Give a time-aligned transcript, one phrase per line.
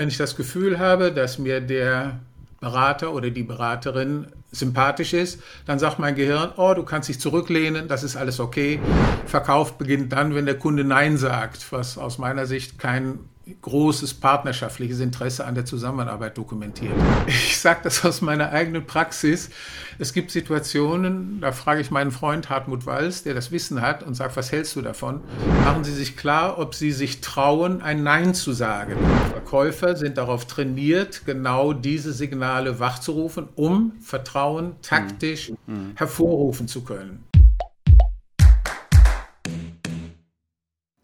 [0.00, 2.20] Wenn ich das Gefühl habe, dass mir der
[2.58, 7.86] Berater oder die Beraterin sympathisch ist, dann sagt mein Gehirn, oh, du kannst dich zurücklehnen,
[7.86, 8.80] das ist alles okay.
[9.26, 13.18] Verkauf beginnt dann, wenn der Kunde Nein sagt, was aus meiner Sicht kein
[13.60, 16.94] großes partnerschaftliches Interesse an der Zusammenarbeit dokumentiert.
[17.26, 19.50] Ich sage das aus meiner eigenen Praxis.
[19.98, 24.14] Es gibt Situationen, da frage ich meinen Freund Hartmut Walz, der das Wissen hat, und
[24.14, 25.20] sage, was hältst du davon?
[25.64, 28.96] Machen Sie sich klar, ob Sie sich trauen, ein Nein zu sagen.
[29.30, 35.92] Verkäufer sind darauf trainiert, genau diese Signale wachzurufen, um Vertrauen taktisch mhm.
[35.96, 37.24] hervorrufen zu können.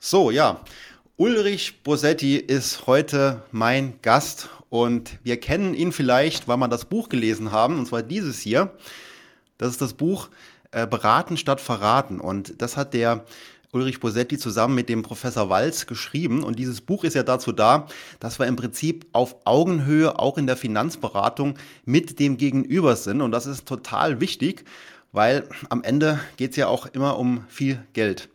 [0.07, 0.61] So, ja.
[1.19, 7.09] Ulrich Bosetti ist heute mein Gast und wir kennen ihn vielleicht, weil wir das Buch
[7.09, 8.77] gelesen haben, und zwar dieses hier.
[9.57, 10.29] Das ist das Buch
[10.73, 13.25] äh, Beraten statt Verraten und das hat der
[13.73, 16.45] Ulrich Bosetti zusammen mit dem Professor Walz geschrieben.
[16.45, 17.87] Und dieses Buch ist ja dazu da,
[18.21, 21.55] dass wir im Prinzip auf Augenhöhe auch in der Finanzberatung
[21.87, 23.23] mit dem Gegenüber sind.
[23.23, 24.67] Und das ist total wichtig,
[25.13, 28.29] weil am Ende geht es ja auch immer um viel Geld.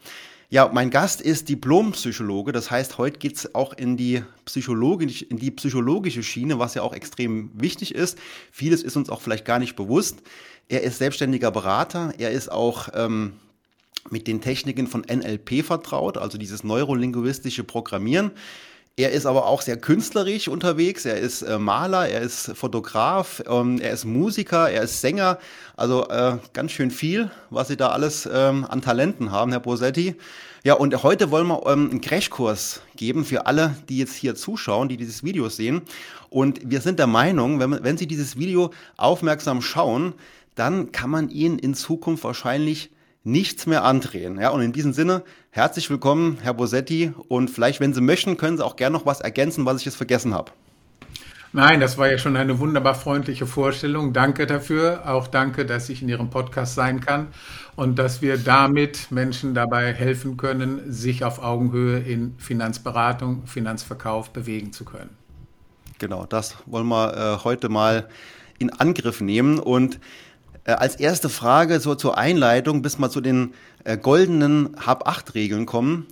[0.53, 2.51] Ja, mein Gast ist Diplompsychologe.
[2.51, 6.91] Das heißt, heute geht's auch in die, psychologisch, in die psychologische Schiene, was ja auch
[6.91, 8.17] extrem wichtig ist.
[8.51, 10.17] Vieles ist uns auch vielleicht gar nicht bewusst.
[10.67, 12.13] Er ist selbstständiger Berater.
[12.17, 13.35] Er ist auch ähm,
[14.09, 18.31] mit den Techniken von NLP vertraut, also dieses neurolinguistische Programmieren.
[19.01, 21.05] Er ist aber auch sehr künstlerisch unterwegs.
[21.05, 25.39] Er ist äh, Maler, er ist Fotograf, ähm, er ist Musiker, er ist Sänger.
[25.75, 30.17] Also äh, ganz schön viel, was Sie da alles ähm, an Talenten haben, Herr Bosetti.
[30.63, 34.87] Ja, und heute wollen wir ähm, einen Crashkurs geben für alle, die jetzt hier zuschauen,
[34.87, 35.81] die dieses Video sehen.
[36.29, 40.13] Und wir sind der Meinung, wenn, wenn Sie dieses Video aufmerksam schauen,
[40.53, 42.91] dann kann man Ihnen in Zukunft wahrscheinlich
[43.23, 44.39] nichts mehr andrehen.
[44.39, 47.13] Ja, und in diesem Sinne, herzlich willkommen, Herr Bosetti.
[47.27, 49.95] Und vielleicht, wenn Sie möchten, können Sie auch gerne noch was ergänzen, was ich jetzt
[49.95, 50.51] vergessen habe.
[51.53, 54.13] Nein, das war ja schon eine wunderbar freundliche Vorstellung.
[54.13, 55.01] Danke dafür.
[55.05, 57.27] Auch danke, dass ich in Ihrem Podcast sein kann
[57.75, 64.71] und dass wir damit Menschen dabei helfen können, sich auf Augenhöhe in Finanzberatung, Finanzverkauf bewegen
[64.71, 65.09] zu können.
[65.99, 68.07] Genau, das wollen wir äh, heute mal
[68.57, 69.59] in Angriff nehmen.
[69.59, 69.99] Und
[70.65, 76.05] äh, als erste Frage so zur Einleitung, bis wir zu den äh, goldenen Hab-Acht-Regeln kommen,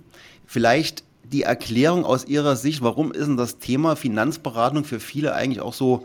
[0.46, 5.60] vielleicht die Erklärung aus Ihrer Sicht, warum ist denn das Thema Finanzberatung für viele eigentlich
[5.60, 6.04] auch so,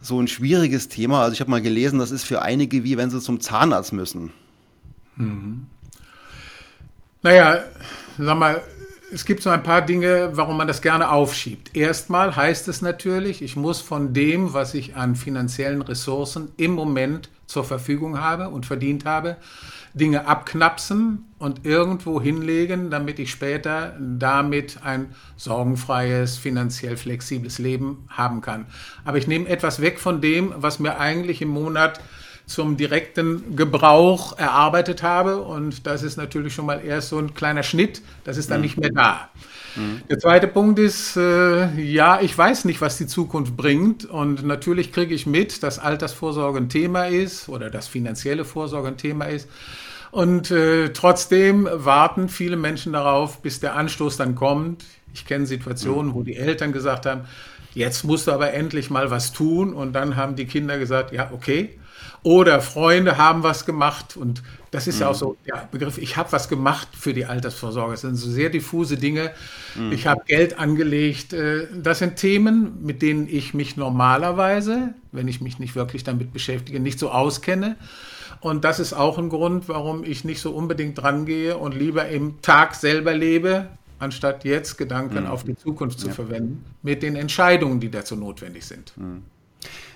[0.00, 1.22] so ein schwieriges Thema?
[1.22, 4.32] Also ich habe mal gelesen, das ist für einige wie wenn sie zum Zahnarzt müssen.
[5.16, 5.66] Mhm.
[7.22, 7.64] Naja,
[8.16, 8.62] sag mal,
[9.12, 11.76] es gibt so ein paar Dinge, warum man das gerne aufschiebt.
[11.76, 17.28] Erstmal heißt es natürlich, ich muss von dem, was ich an finanziellen Ressourcen im Moment
[17.46, 19.36] zur Verfügung habe und verdient habe,
[19.92, 28.40] Dinge abknapsen und irgendwo hinlegen, damit ich später damit ein sorgenfreies, finanziell flexibles Leben haben
[28.40, 28.66] kann.
[29.04, 32.00] Aber ich nehme etwas weg von dem, was mir eigentlich im Monat
[32.50, 35.40] zum direkten Gebrauch erarbeitet habe.
[35.40, 38.02] Und das ist natürlich schon mal erst so ein kleiner Schnitt.
[38.24, 38.62] Das ist dann mhm.
[38.62, 39.28] nicht mehr da.
[39.76, 40.02] Mhm.
[40.10, 44.04] Der zweite Punkt ist, äh, ja, ich weiß nicht, was die Zukunft bringt.
[44.04, 48.96] Und natürlich kriege ich mit, dass Altersvorsorge ein Thema ist oder dass finanzielle Vorsorge ein
[48.96, 49.48] Thema ist.
[50.10, 54.84] Und äh, trotzdem warten viele Menschen darauf, bis der Anstoß dann kommt.
[55.14, 56.14] Ich kenne Situationen, mhm.
[56.14, 57.20] wo die Eltern gesagt haben,
[57.74, 59.72] jetzt musst du aber endlich mal was tun.
[59.72, 61.78] Und dann haben die Kinder gesagt, ja, okay,
[62.22, 65.00] oder Freunde haben was gemacht und das ist mhm.
[65.00, 67.92] ja auch so der Begriff, ich habe was gemacht für die Altersvorsorge.
[67.92, 69.32] Das sind so sehr diffuse Dinge.
[69.74, 69.92] Mhm.
[69.92, 71.32] Ich habe Geld angelegt.
[71.32, 76.32] Äh, das sind Themen, mit denen ich mich normalerweise, wenn ich mich nicht wirklich damit
[76.32, 77.76] beschäftige, nicht so auskenne.
[78.40, 82.08] Und das ist auch ein Grund, warum ich nicht so unbedingt dran gehe und lieber
[82.08, 83.66] im Tag selber lebe,
[83.98, 85.26] anstatt jetzt Gedanken mhm.
[85.26, 86.14] auf die Zukunft zu ja.
[86.14, 88.92] verwenden, mit den Entscheidungen, die dazu notwendig sind.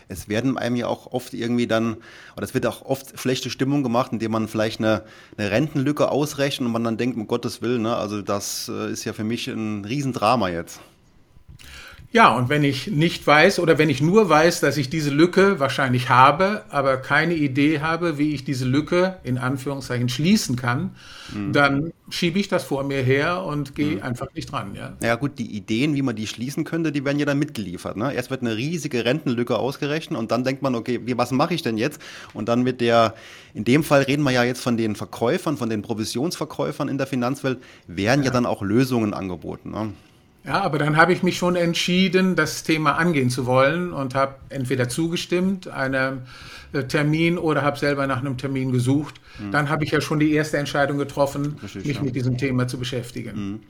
[0.08, 1.96] Es werden einem ja auch oft irgendwie dann,
[2.36, 5.02] oder es wird auch oft schlechte Stimmung gemacht, indem man vielleicht eine,
[5.36, 9.04] eine Rentenlücke ausrechnet und man dann denkt, um Gottes Willen, ne, also das äh, ist
[9.04, 10.80] ja für mich ein Riesendrama jetzt.
[12.14, 15.58] Ja, und wenn ich nicht weiß oder wenn ich nur weiß, dass ich diese Lücke
[15.58, 20.94] wahrscheinlich habe, aber keine Idee habe, wie ich diese Lücke in Anführungszeichen schließen kann,
[21.34, 21.52] mhm.
[21.52, 24.02] dann schiebe ich das vor mir her und gehe mhm.
[24.04, 24.76] einfach nicht dran.
[24.76, 24.92] Ja.
[25.02, 27.96] ja gut, die Ideen, wie man die schließen könnte, die werden ja dann mitgeliefert.
[27.96, 28.14] Ne?
[28.14, 31.78] Erst wird eine riesige Rentenlücke ausgerechnet und dann denkt man, okay, was mache ich denn
[31.78, 32.00] jetzt?
[32.32, 33.14] Und dann wird der,
[33.54, 37.08] in dem Fall reden wir ja jetzt von den Verkäufern, von den Provisionsverkäufern in der
[37.08, 37.58] Finanzwelt,
[37.88, 39.72] werden ja, ja dann auch Lösungen angeboten.
[39.72, 39.92] Ne?
[40.46, 44.34] Ja, aber dann habe ich mich schon entschieden, das Thema angehen zu wollen und habe
[44.50, 46.22] entweder zugestimmt, einem
[46.74, 49.14] äh, Termin oder habe selber nach einem Termin gesucht.
[49.38, 49.52] Mhm.
[49.52, 52.02] Dann habe ich ja schon die erste Entscheidung getroffen, Richtig, mich ja.
[52.02, 53.36] mit diesem Thema zu beschäftigen.
[53.36, 53.60] Mhm.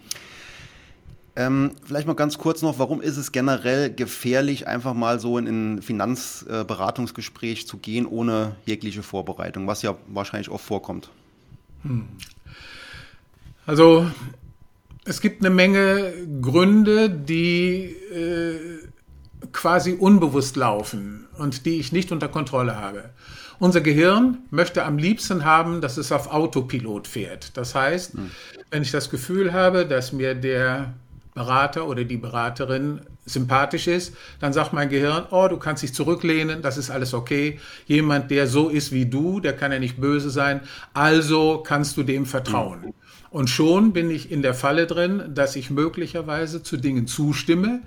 [1.37, 5.47] Ähm, vielleicht mal ganz kurz noch, warum ist es generell gefährlich, einfach mal so in
[5.47, 11.11] ein Finanzberatungsgespräch zu gehen, ohne jegliche Vorbereitung, was ja wahrscheinlich oft vorkommt?
[11.83, 12.07] Hm.
[13.67, 14.07] Also
[15.05, 18.59] es gibt eine Menge Gründe, die äh,
[19.53, 23.11] quasi unbewusst laufen und die ich nicht unter Kontrolle habe.
[23.59, 27.57] Unser Gehirn möchte am liebsten haben, dass es auf Autopilot fährt.
[27.57, 28.31] Das heißt, hm.
[28.71, 30.95] wenn ich das Gefühl habe, dass mir der
[31.35, 36.63] Berater oder die Beraterin sympathisch ist, dann sagt mein Gehirn, oh, du kannst dich zurücklehnen,
[36.63, 37.59] das ist alles okay.
[37.87, 40.61] Jemand, der so ist wie du, der kann ja nicht böse sein,
[40.93, 42.95] also kannst du dem vertrauen.
[43.35, 47.81] Und schon bin ich in der Falle drin, dass ich möglicherweise zu Dingen zustimme,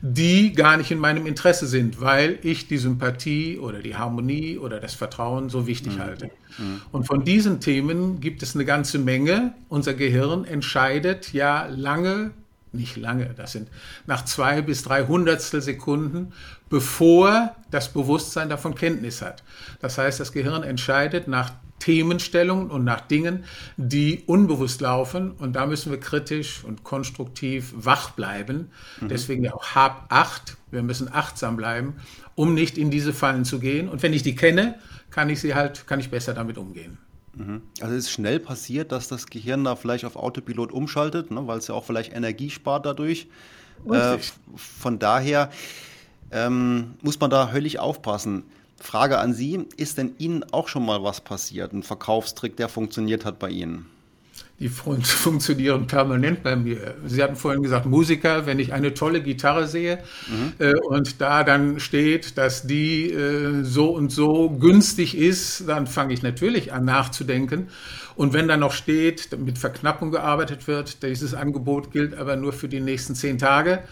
[0.00, 4.78] die gar nicht in meinem Interesse sind, weil ich die Sympathie oder die Harmonie oder
[4.78, 6.02] das Vertrauen so wichtig mhm.
[6.02, 6.26] halte.
[6.56, 6.82] Mhm.
[6.92, 9.54] Und von diesen Themen gibt es eine ganze Menge.
[9.68, 12.30] Unser Gehirn entscheidet ja lange
[12.70, 13.68] nicht lange, das sind
[14.06, 16.32] nach zwei bis drei Hundertstel Sekunden,
[16.70, 19.42] bevor das Bewusstsein davon Kenntnis hat.
[19.80, 21.50] Das heißt, das Gehirn entscheidet nach
[21.82, 23.42] Themenstellungen und nach Dingen,
[23.76, 25.32] die unbewusst laufen.
[25.32, 28.70] Und da müssen wir kritisch und konstruktiv wach bleiben.
[29.00, 29.08] Mhm.
[29.08, 30.56] Deswegen ja auch hab acht.
[30.70, 31.94] Wir müssen achtsam bleiben,
[32.36, 33.88] um nicht in diese Fallen zu gehen.
[33.88, 34.76] Und wenn ich die kenne,
[35.10, 36.98] kann ich sie halt, kann ich besser damit umgehen.
[37.34, 37.62] Mhm.
[37.80, 41.58] Also es ist schnell passiert, dass das Gehirn da vielleicht auf Autopilot umschaltet, ne, weil
[41.58, 43.26] es ja auch vielleicht Energie spart dadurch.
[43.90, 44.18] Äh,
[44.54, 45.50] von daher
[46.30, 48.44] ähm, muss man da höllisch aufpassen.
[48.82, 53.24] Frage an Sie, ist denn Ihnen auch schon mal was passiert, ein Verkaufstrick, der funktioniert
[53.24, 53.86] hat bei Ihnen?
[54.62, 56.94] die funktionieren permanent bei mir.
[57.06, 59.98] Sie hatten vorhin gesagt, Musiker, wenn ich eine tolle Gitarre sehe
[60.28, 60.52] mhm.
[60.58, 66.14] äh, und da dann steht, dass die äh, so und so günstig ist, dann fange
[66.14, 67.68] ich natürlich an nachzudenken.
[68.14, 72.68] Und wenn dann noch steht, mit Verknappung gearbeitet wird, dieses Angebot gilt aber nur für
[72.68, 73.82] die nächsten zehn Tage,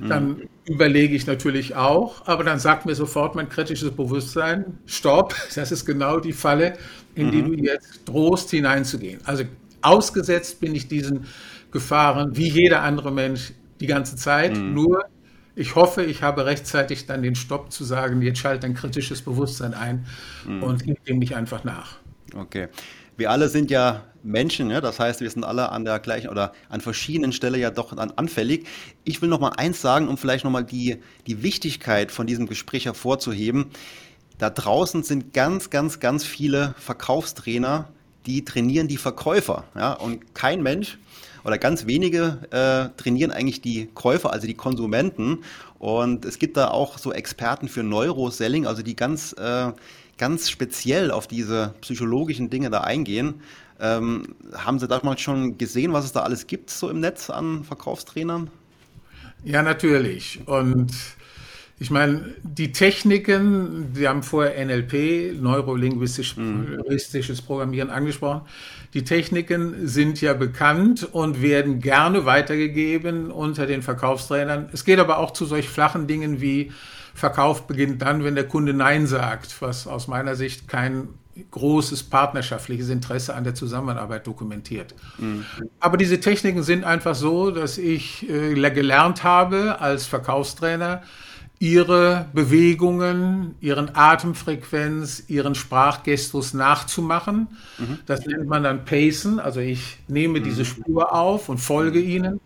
[0.00, 0.08] mhm.
[0.08, 5.72] dann überlege ich natürlich auch, aber dann sagt mir sofort mein kritisches Bewusstsein, stopp, das
[5.72, 6.74] ist genau die Falle,
[7.14, 7.56] in die mhm.
[7.56, 9.20] du jetzt drohst hineinzugehen.
[9.24, 9.44] Also
[9.86, 11.26] Ausgesetzt bin ich diesen
[11.70, 14.56] Gefahren wie jeder andere Mensch die ganze Zeit.
[14.56, 14.74] Mhm.
[14.74, 15.04] Nur
[15.54, 19.74] ich hoffe, ich habe rechtzeitig dann den Stopp zu sagen, jetzt schalte dein kritisches Bewusstsein
[19.74, 20.06] ein
[20.44, 20.62] mhm.
[20.64, 21.98] und gib dem nicht einfach nach.
[22.34, 22.66] Okay.
[23.16, 24.80] Wir alle sind ja Menschen, ja?
[24.80, 28.66] das heißt, wir sind alle an der gleichen oder an verschiedenen Stellen ja doch anfällig.
[29.04, 32.46] Ich will noch mal eins sagen, um vielleicht noch mal die, die Wichtigkeit von diesem
[32.46, 33.66] Gespräch hervorzuheben.
[34.38, 37.88] Da draußen sind ganz, ganz, ganz viele Verkaufstrainer,
[38.26, 39.64] die trainieren die Verkäufer.
[39.74, 39.94] Ja?
[39.94, 40.98] Und kein Mensch
[41.44, 45.44] oder ganz wenige äh, trainieren eigentlich die Käufer, also die Konsumenten.
[45.78, 49.72] Und es gibt da auch so Experten für Neuroselling, also die ganz, äh,
[50.18, 53.42] ganz speziell auf diese psychologischen Dinge da eingehen.
[53.78, 57.64] Ähm, haben Sie damals schon gesehen, was es da alles gibt, so im Netz an
[57.64, 58.50] Verkaufstrainern?
[59.44, 60.40] Ja, natürlich.
[60.46, 60.92] Und
[61.78, 67.46] ich meine, die Techniken, wir haben vorher NLP, neurolinguistisches mhm.
[67.46, 68.40] Programmieren angesprochen.
[68.94, 74.70] Die Techniken sind ja bekannt und werden gerne weitergegeben unter den Verkaufstrainern.
[74.72, 76.72] Es geht aber auch zu solch flachen Dingen wie
[77.16, 81.08] Verkauf beginnt dann, wenn der Kunde Nein sagt, was aus meiner Sicht kein
[81.50, 84.94] großes partnerschaftliches Interesse an der Zusammenarbeit dokumentiert.
[85.18, 85.44] Mhm.
[85.80, 91.02] Aber diese Techniken sind einfach so, dass ich äh, gelernt habe als Verkaufstrainer,
[91.58, 97.48] ihre Bewegungen, ihren Atemfrequenz, ihren Sprachgestus nachzumachen.
[97.78, 97.98] Mhm.
[98.04, 99.40] Das nennt man dann Pacen.
[99.40, 100.44] Also ich nehme mhm.
[100.44, 102.08] diese Spur auf und folge mhm.
[102.08, 102.40] ihnen.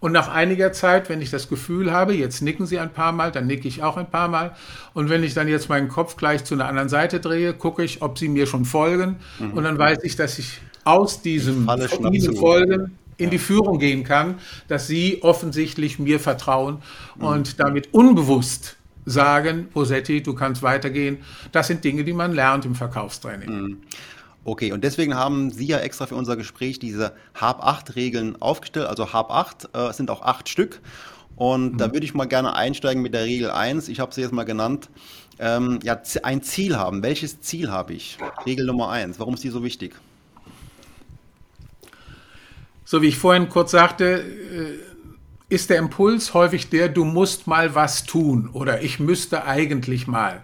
[0.00, 3.32] Und nach einiger Zeit, wenn ich das Gefühl habe, jetzt nicken sie ein paar Mal,
[3.32, 4.54] dann nicke ich auch ein paar Mal.
[4.92, 8.02] Und wenn ich dann jetzt meinen Kopf gleich zu einer anderen Seite drehe, gucke ich,
[8.02, 9.16] ob sie mir schon folgen.
[9.38, 9.52] Mhm.
[9.52, 11.66] Und dann weiß ich, dass ich aus diesem
[12.36, 14.36] Folgen in die Führung gehen kann,
[14.68, 16.82] dass sie offensichtlich mir vertrauen
[17.18, 18.76] und damit unbewusst
[19.06, 21.18] sagen, Rosetti, du kannst weitergehen.
[21.52, 23.48] Das sind Dinge, die man lernt im Verkaufstraining.
[23.48, 23.76] Mhm.
[24.46, 28.86] Okay, und deswegen haben Sie ja extra für unser Gespräch diese Hab-8-Regeln aufgestellt.
[28.86, 30.80] Also Hab-8 äh, sind auch acht Stück.
[31.34, 31.78] Und mhm.
[31.78, 33.88] da würde ich mal gerne einsteigen mit der Regel 1.
[33.88, 34.88] Ich habe sie jetzt mal genannt.
[35.38, 37.02] Ähm, ja, ein Ziel haben.
[37.02, 38.18] Welches Ziel habe ich?
[38.46, 39.18] Regel Nummer 1.
[39.18, 39.94] Warum ist die so wichtig?
[42.86, 47.74] so wie ich vorhin kurz sagte, äh, ist der Impuls häufig der, du musst mal
[47.74, 50.42] was tun oder ich müsste eigentlich mal.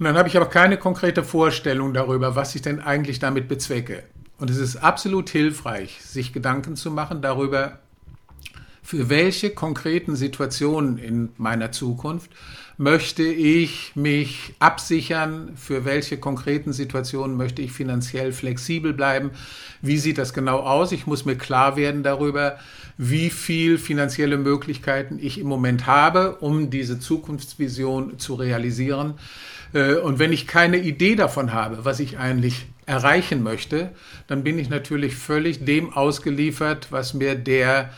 [0.00, 4.02] Und dann habe ich aber keine konkrete Vorstellung darüber, was ich denn eigentlich damit bezwecke.
[4.38, 7.80] Und es ist absolut hilfreich, sich Gedanken zu machen darüber,
[8.82, 12.30] für welche konkreten Situationen in meiner Zukunft
[12.78, 19.32] möchte ich mich absichern, für welche konkreten Situationen möchte ich finanziell flexibel bleiben,
[19.82, 20.92] wie sieht das genau aus.
[20.92, 22.58] Ich muss mir klar werden darüber,
[22.96, 29.14] wie viel finanzielle Möglichkeiten ich im Moment habe, um diese Zukunftsvision zu realisieren.
[29.72, 33.90] Äh, und wenn ich keine Idee davon habe, was ich eigentlich erreichen möchte,
[34.26, 37.90] dann bin ich natürlich völlig dem ausgeliefert, was mir der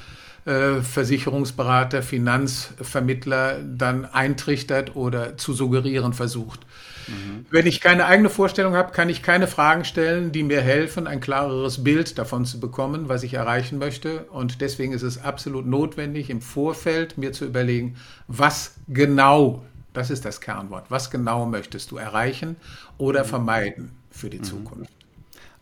[0.44, 6.60] äh, Versicherungsberater, Finanzvermittler dann eintrichtert oder zu suggerieren versucht.
[7.06, 7.46] Mhm.
[7.50, 11.20] Wenn ich keine eigene Vorstellung habe, kann ich keine Fragen stellen, die mir helfen, ein
[11.20, 14.24] klareres Bild davon zu bekommen, was ich erreichen möchte.
[14.30, 20.24] Und deswegen ist es absolut notwendig, im Vorfeld mir zu überlegen, was genau, das ist
[20.24, 22.56] das Kernwort, was genau möchtest du erreichen
[22.98, 23.28] oder mhm.
[23.28, 24.44] vermeiden für die mhm.
[24.44, 24.92] Zukunft.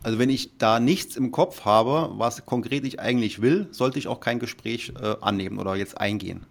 [0.03, 4.09] Also wenn ich da nichts im Kopf habe, was konkret ich eigentlich will, sollte ich
[4.09, 6.47] auch kein Gespräch äh, annehmen oder jetzt eingehen.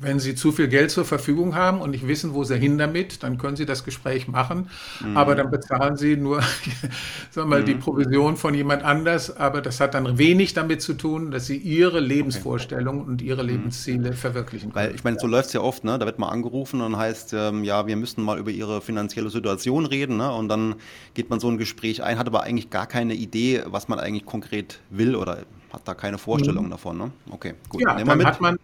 [0.00, 3.22] Wenn Sie zu viel Geld zur Verfügung haben und nicht wissen, wo Sie hin damit,
[3.22, 4.70] dann können Sie das Gespräch machen.
[5.00, 5.16] Mhm.
[5.16, 6.40] Aber dann bezahlen Sie nur
[7.30, 7.66] sagen wir mal, mhm.
[7.66, 9.36] die Provision von jemand anders.
[9.36, 13.10] Aber das hat dann wenig damit zu tun, dass Sie Ihre Lebensvorstellungen okay.
[13.10, 13.48] und Ihre mhm.
[13.48, 14.14] Lebensziele mhm.
[14.14, 14.86] verwirklichen können.
[14.86, 15.82] Weil ich meine, so läuft es ja oft.
[15.82, 15.98] Ne?
[15.98, 19.84] Da wird mal angerufen und heißt, ähm, ja, wir müssen mal über Ihre finanzielle Situation
[19.84, 20.16] reden.
[20.16, 20.32] Ne?
[20.32, 20.76] Und dann
[21.14, 24.26] geht man so ein Gespräch ein, hat aber eigentlich gar keine Idee, was man eigentlich
[24.26, 26.70] konkret will oder hat da keine Vorstellung mhm.
[26.70, 26.98] davon.
[26.98, 27.10] Ne?
[27.30, 27.82] Okay, gut.
[27.82, 28.58] Ja, dann hat man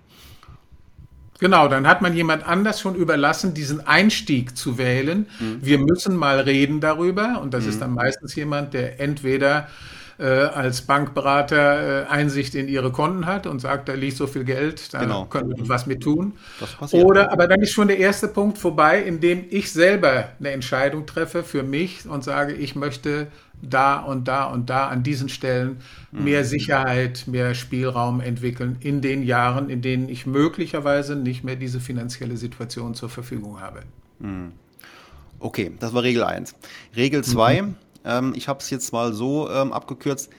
[1.41, 5.27] Genau, dann hat man jemand anders schon überlassen, diesen Einstieg zu wählen.
[5.41, 5.59] Mhm.
[5.61, 7.41] Wir müssen mal reden darüber.
[7.43, 7.71] Und das mhm.
[7.71, 9.69] ist dann meistens jemand, der entweder
[10.19, 14.45] äh, als Bankberater äh, Einsicht in ihre Konten hat und sagt, da liegt so viel
[14.45, 15.25] Geld, da genau.
[15.25, 16.35] können wir was mit tun.
[16.93, 21.07] Oder, aber dann ist schon der erste Punkt vorbei, in dem ich selber eine Entscheidung
[21.07, 23.27] treffe für mich und sage, ich möchte
[23.63, 25.79] da und da und da an diesen Stellen
[26.13, 26.47] mehr mhm.
[26.47, 32.37] Sicherheit, mehr Spielraum entwickeln in den Jahren, in denen ich möglicherweise nicht mehr diese finanzielle
[32.37, 33.81] Situation zur Verfügung habe.
[34.19, 34.53] Mhm.
[35.39, 36.55] Okay, das war Regel 1.
[36.97, 37.75] Regel 2, mhm.
[38.05, 40.31] ähm, ich habe es jetzt mal so ähm, abgekürzt,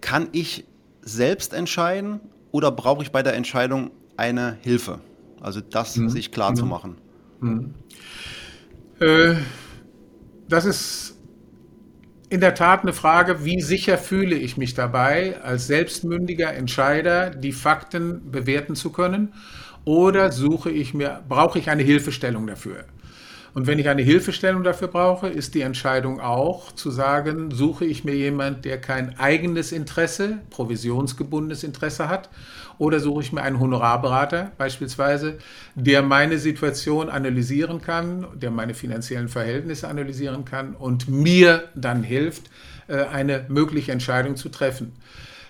[0.00, 0.64] kann ich
[1.02, 5.00] selbst entscheiden oder brauche ich bei der Entscheidung eine Hilfe?
[5.40, 6.08] Also das mhm.
[6.08, 6.70] sich klar zu mhm.
[6.70, 6.96] machen.
[7.40, 7.74] Mhm.
[9.00, 9.34] Äh,
[10.48, 11.13] das ist
[12.30, 17.52] in der Tat eine Frage, wie sicher fühle ich mich dabei, als selbstmündiger Entscheider die
[17.52, 19.34] Fakten bewerten zu können?
[19.84, 22.84] Oder suche ich mir, brauche ich eine Hilfestellung dafür?
[23.54, 28.02] Und wenn ich eine Hilfestellung dafür brauche, ist die Entscheidung auch zu sagen, suche ich
[28.02, 32.30] mir jemand, der kein eigenes Interesse, provisionsgebundenes Interesse hat,
[32.78, 35.38] oder suche ich mir einen Honorarberater beispielsweise,
[35.76, 42.50] der meine Situation analysieren kann, der meine finanziellen Verhältnisse analysieren kann und mir dann hilft,
[42.88, 44.96] äh, eine mögliche Entscheidung zu treffen.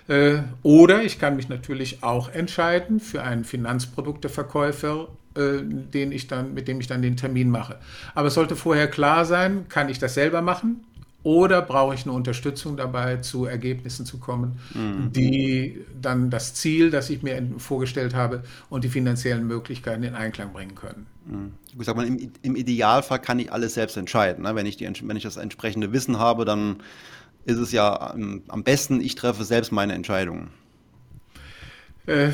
[0.07, 6.53] Äh, oder ich kann mich natürlich auch entscheiden für einen Finanzprodukteverkäufer, äh, den ich dann,
[6.53, 7.77] mit dem ich dann den Termin mache.
[8.13, 10.85] Aber es sollte vorher klar sein, kann ich das selber machen?
[11.23, 15.11] Oder brauche ich eine Unterstützung dabei, zu Ergebnissen zu kommen, mhm.
[15.11, 20.53] die dann das Ziel, das ich mir vorgestellt habe, und die finanziellen Möglichkeiten in Einklang
[20.53, 21.07] bringen können?
[21.25, 21.53] Mhm.
[21.79, 24.43] Ich sag mal, im, im, Idealfall kann ich alles selbst entscheiden.
[24.43, 24.53] Ne?
[24.53, 26.77] Wenn, ich die, wenn ich das entsprechende Wissen habe, dann
[27.45, 30.49] ist es ja am, am besten, ich treffe selbst meine Entscheidungen.
[32.05, 32.33] Äh,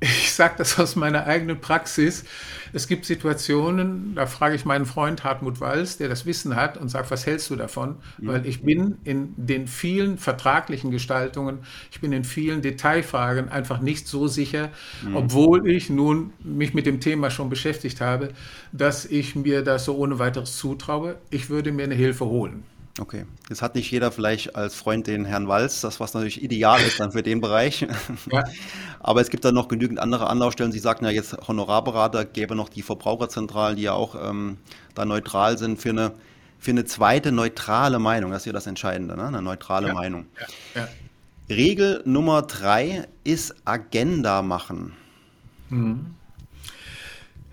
[0.00, 2.24] ich sage das aus meiner eigenen Praxis.
[2.72, 6.90] Es gibt Situationen, da frage ich meinen Freund Hartmut Walz, der das Wissen hat, und
[6.90, 7.96] sage, was hältst du davon?
[8.18, 8.26] Mhm.
[8.26, 11.60] Weil ich bin in den vielen vertraglichen Gestaltungen,
[11.90, 14.68] ich bin in vielen Detailfragen einfach nicht so sicher,
[15.02, 15.16] mhm.
[15.16, 18.28] obwohl ich nun mich mit dem Thema schon beschäftigt habe,
[18.72, 21.16] dass ich mir das so ohne weiteres zutraue.
[21.30, 22.64] Ich würde mir eine Hilfe holen.
[22.98, 26.80] Okay, jetzt hat nicht jeder vielleicht als Freund den Herrn Walz, das was natürlich ideal
[26.80, 27.86] ist dann für den Bereich.
[28.32, 28.44] Ja.
[29.00, 30.72] Aber es gibt dann noch genügend andere Anlaufstellen.
[30.72, 34.58] Sie sagten ja jetzt Honorarberater, gäbe noch die Verbraucherzentralen, die ja auch ähm,
[34.94, 36.12] da neutral sind für eine,
[36.58, 38.32] für eine zweite neutrale Meinung.
[38.32, 39.26] Das ist ja das Entscheidende, ne?
[39.26, 39.94] eine neutrale ja.
[39.94, 40.26] Meinung.
[40.74, 40.88] Ja.
[41.48, 44.92] Regel Nummer drei ist Agenda machen.
[45.68, 46.14] Mhm.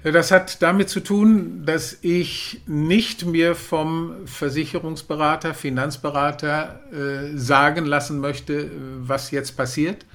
[0.03, 8.19] Das hat damit zu tun, dass ich nicht mir vom Versicherungsberater, Finanzberater äh, sagen lassen
[8.19, 8.69] möchte,
[8.99, 10.05] was jetzt passiert.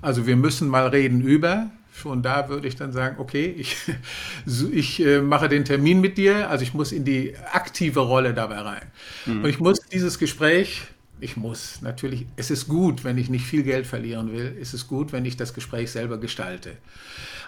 [0.00, 1.70] Also wir müssen mal reden über.
[1.94, 3.76] Schon da würde ich dann sagen, okay, ich,
[4.72, 6.48] ich äh, mache den Termin mit dir.
[6.48, 8.86] Also ich muss in die aktive Rolle dabei rein.
[9.26, 9.44] Mhm.
[9.44, 10.82] Und ich muss dieses Gespräch
[11.22, 14.88] ich muss natürlich, es ist gut, wenn ich nicht viel Geld verlieren will, es ist
[14.88, 16.76] gut, wenn ich das Gespräch selber gestalte.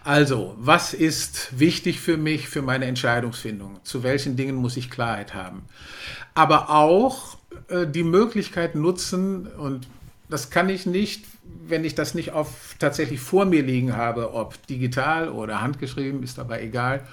[0.05, 3.81] Also, was ist wichtig für mich, für meine Entscheidungsfindung?
[3.85, 5.63] Zu welchen Dingen muss ich Klarheit haben?
[6.35, 9.89] Aber auch äh, die Möglichkeit nutzen und
[10.29, 11.25] das kann ich nicht,
[11.67, 16.39] wenn ich das nicht auf, tatsächlich vor mir liegen habe, ob digital oder handgeschrieben, ist
[16.39, 17.07] dabei egal.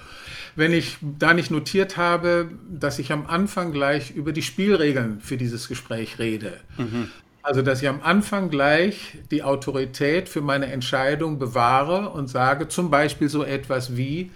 [0.56, 5.36] Wenn ich da nicht notiert habe, dass ich am Anfang gleich über die Spielregeln für
[5.36, 6.60] dieses Gespräch rede.
[6.76, 7.10] Mhm.
[7.42, 12.90] Also, dass ich am Anfang gleich die Autorität für meine Entscheidung bewahre und sage zum
[12.90, 14.30] Beispiel so etwas wie,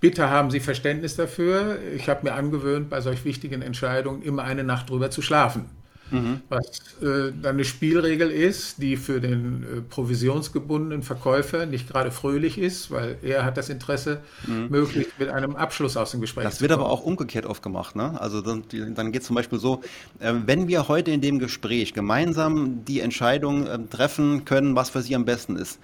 [0.00, 1.78] bitte haben Sie Verständnis dafür.
[1.94, 5.79] Ich habe mir angewöhnt, bei solch wichtigen Entscheidungen immer eine Nacht drüber zu schlafen
[6.10, 6.40] mhm.
[6.48, 12.58] was äh, dann eine Spielregel ist, die für den äh, provisionsgebundenen Verkäufer nicht gerade fröhlich
[12.58, 14.68] ist, weil er hat das Interesse, mhm.
[14.70, 17.96] möglichst mit einem Abschluss aus dem Gespräch Das wird aber auch umgekehrt oft gemacht.
[17.96, 18.20] Ne?
[18.20, 18.64] Also dann,
[18.94, 19.80] dann geht es zum Beispiel so,
[20.18, 25.02] äh, wenn wir heute in dem Gespräch gemeinsam die Entscheidung äh, treffen können, was für
[25.02, 25.78] Sie am besten ist,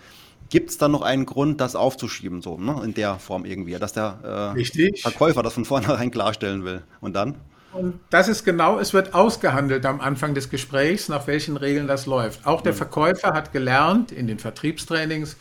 [0.48, 2.80] Gibt es dann noch einen Grund, das aufzuschieben, so ne?
[2.84, 6.82] in der Form irgendwie, dass der äh, Verkäufer das von vornherein klarstellen will?
[7.00, 7.34] Und dann?
[7.76, 12.06] Und das ist genau, es wird ausgehandelt am Anfang des Gesprächs, nach welchen Regeln das
[12.06, 12.46] läuft.
[12.46, 12.78] Auch der mhm.
[12.78, 15.36] Verkäufer hat gelernt in den Vertriebstrainings,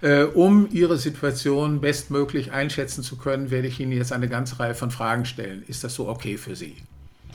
[0.00, 4.74] äh, um Ihre Situation bestmöglich einschätzen zu können, werde ich Ihnen jetzt eine ganze Reihe
[4.74, 5.64] von Fragen stellen.
[5.66, 6.76] Ist das so okay für Sie?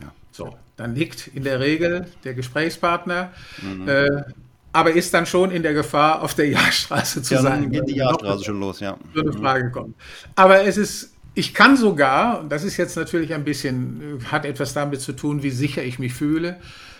[0.01, 0.11] Ja.
[0.31, 3.31] So, dann nickt in der Regel der Gesprächspartner.
[3.61, 3.87] Mhm.
[3.87, 4.23] Äh,
[4.73, 7.63] aber ist dann schon in der Gefahr, auf der Jahrstraße zu ja, sein.
[7.63, 8.97] Dann geht die Jahrstraße schon los, ja.
[9.13, 9.37] So eine mhm.
[9.37, 9.95] Frage kommt.
[10.35, 14.73] Aber es ist ich kann sogar, und das ist jetzt natürlich ein bisschen, hat etwas
[14.73, 16.59] damit zu tun, wie sicher ich mich fühle.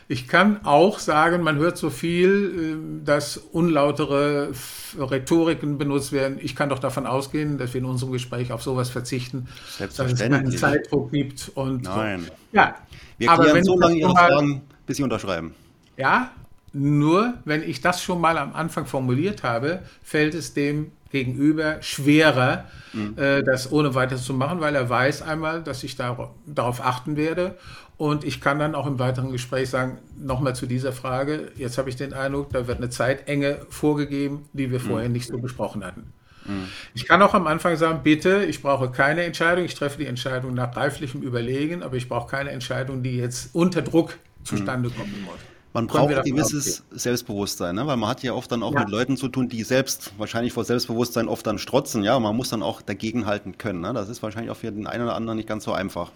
[0.10, 4.52] Ich kann auch sagen, man hört so viel, äh, dass unlautere
[4.96, 6.38] Rhetoriken benutzt werden.
[6.40, 9.48] Ich kann doch davon ausgehen, dass wir in unserem Gespräch auf sowas verzichten,
[9.80, 11.52] dass es keinen Zeitdruck gibt.
[11.56, 12.22] Und Nein.
[12.26, 12.32] So.
[12.52, 12.76] Ja,
[13.18, 15.56] wir aber wenn so lange Ihre Fragen, bis Sie unterschreiben.
[15.98, 16.30] Ja,
[16.74, 22.66] nur wenn ich das schon mal am Anfang formuliert habe, fällt es dem gegenüber schwerer,
[22.94, 23.18] mhm.
[23.18, 27.18] äh, das ohne weiteres zu machen, weil er weiß einmal, dass ich da, darauf achten
[27.18, 27.56] werde.
[27.98, 31.90] Und ich kann dann auch im weiteren Gespräch sagen, nochmal zu dieser Frage, jetzt habe
[31.90, 35.14] ich den Eindruck, da wird eine Zeitenge vorgegeben, die wir vorher mhm.
[35.14, 36.14] nicht so besprochen hatten.
[36.46, 36.68] Mhm.
[36.94, 40.54] Ich kann auch am Anfang sagen, bitte, ich brauche keine Entscheidung, ich treffe die Entscheidung
[40.54, 45.40] nach reiflichem Überlegen, aber ich brauche keine Entscheidung, die jetzt unter Druck zustande kommen muss.
[45.74, 47.00] Man braucht ein gewisses ausgehen.
[47.00, 47.86] Selbstbewusstsein, ne?
[47.86, 48.80] weil man hat ja oft dann auch ja.
[48.80, 52.04] mit Leuten zu tun, die selbst wahrscheinlich vor Selbstbewusstsein oft dann strotzen.
[52.04, 53.82] Ja, man muss dann auch dagegenhalten können.
[53.82, 53.94] Ne?
[53.94, 56.12] Das ist wahrscheinlich auch für den einen oder anderen nicht ganz so einfach.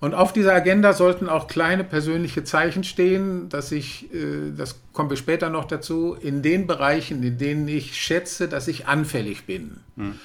[0.00, 5.10] Und auf dieser Agenda sollten auch kleine persönliche Zeichen stehen, dass ich, äh, das kommen
[5.10, 9.78] wir später noch dazu, in den Bereichen, in denen ich schätze, dass ich anfällig bin.
[9.96, 10.18] Hm.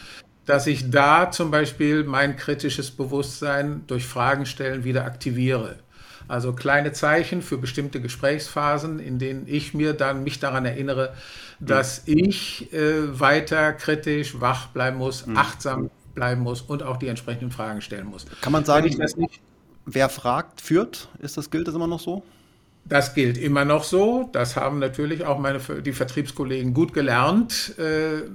[0.46, 5.80] Dass ich da zum Beispiel mein kritisches Bewusstsein durch Fragen stellen wieder aktiviere.
[6.28, 11.14] Also kleine Zeichen für bestimmte Gesprächsphasen, in denen ich mir dann mich daran erinnere,
[11.60, 12.18] dass mhm.
[12.18, 15.38] ich äh, weiter kritisch wach bleiben muss, mhm.
[15.38, 18.26] achtsam bleiben muss und auch die entsprechenden Fragen stellen muss.
[18.42, 19.42] Kann man sagen, nicht,
[19.86, 21.10] wer fragt, führt?
[21.20, 22.24] Ist das gilt das immer noch so?
[22.86, 24.30] Das gilt immer noch so.
[24.32, 27.78] Das haben natürlich auch meine die Vertriebskollegen gut gelernt.
[27.80, 28.30] Äh,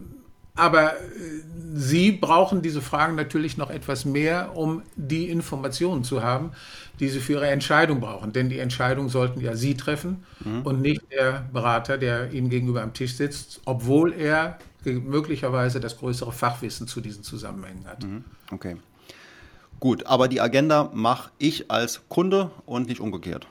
[0.61, 0.99] aber äh,
[1.73, 6.51] Sie brauchen diese Fragen natürlich noch etwas mehr, um die Informationen zu haben,
[6.99, 8.33] die Sie für Ihre Entscheidung brauchen.
[8.33, 10.63] Denn die Entscheidung sollten ja Sie treffen mhm.
[10.63, 16.33] und nicht der Berater, der Ihnen gegenüber am Tisch sitzt, obwohl er möglicherweise das größere
[16.33, 18.03] Fachwissen zu diesen Zusammenhängen hat.
[18.05, 18.25] Mhm.
[18.51, 18.77] Okay.
[19.79, 23.47] Gut, aber die Agenda mache ich als Kunde und nicht umgekehrt.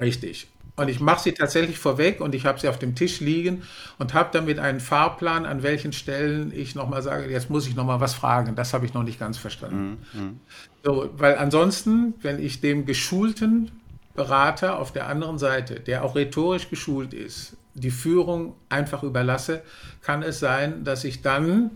[0.00, 0.48] Richtig.
[0.76, 3.62] Und ich mache sie tatsächlich vorweg und ich habe sie auf dem Tisch liegen
[3.98, 8.00] und habe damit einen Fahrplan, an welchen Stellen ich nochmal sage, jetzt muss ich nochmal
[8.00, 8.54] was fragen.
[8.54, 9.98] Das habe ich noch nicht ganz verstanden.
[10.12, 10.40] Mhm, mhm.
[10.84, 13.70] So, weil ansonsten, wenn ich dem geschulten
[14.14, 19.62] Berater auf der anderen Seite, der auch rhetorisch geschult ist, die Führung einfach überlasse,
[20.02, 21.70] kann es sein, dass ich dann,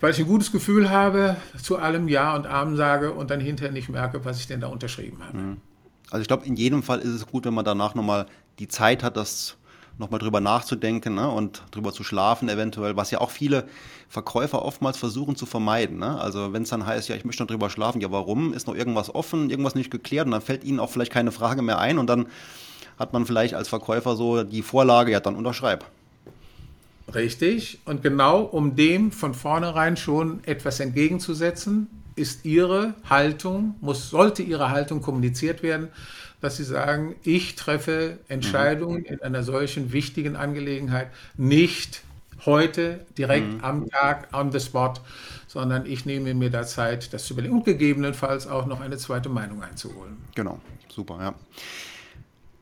[0.00, 3.72] weil ich ein gutes Gefühl habe, zu allem Ja und Amen sage und dann hinterher
[3.72, 5.38] nicht merke, was ich denn da unterschrieben habe.
[5.38, 5.56] Mhm.
[6.10, 8.26] Also ich glaube, in jedem Fall ist es gut, wenn man danach nochmal
[8.58, 9.56] die Zeit hat, das
[9.98, 13.64] nochmal drüber nachzudenken ne, und drüber zu schlafen eventuell, was ja auch viele
[14.08, 15.98] Verkäufer oftmals versuchen zu vermeiden.
[15.98, 16.18] Ne?
[16.20, 18.54] Also wenn es dann heißt, ja, ich möchte noch drüber schlafen, ja warum?
[18.54, 21.62] Ist noch irgendwas offen, irgendwas nicht geklärt und dann fällt ihnen auch vielleicht keine Frage
[21.62, 22.26] mehr ein und dann
[22.98, 25.84] hat man vielleicht als Verkäufer so die Vorlage, ja dann unterschreib.
[27.14, 27.78] Richtig.
[27.84, 31.86] Und genau um dem von vornherein schon etwas entgegenzusetzen,
[32.18, 35.88] ist Ihre Haltung, muss, sollte Ihre Haltung kommuniziert werden,
[36.40, 39.06] dass Sie sagen, ich treffe Entscheidungen mhm.
[39.06, 42.02] in einer solchen wichtigen Angelegenheit nicht
[42.46, 43.64] heute direkt mhm.
[43.64, 44.94] am Tag, on the spot,
[45.46, 49.28] sondern ich nehme mir da Zeit, das zu überlegen und gegebenenfalls auch noch eine zweite
[49.28, 50.16] Meinung einzuholen.
[50.34, 51.34] Genau, super, ja.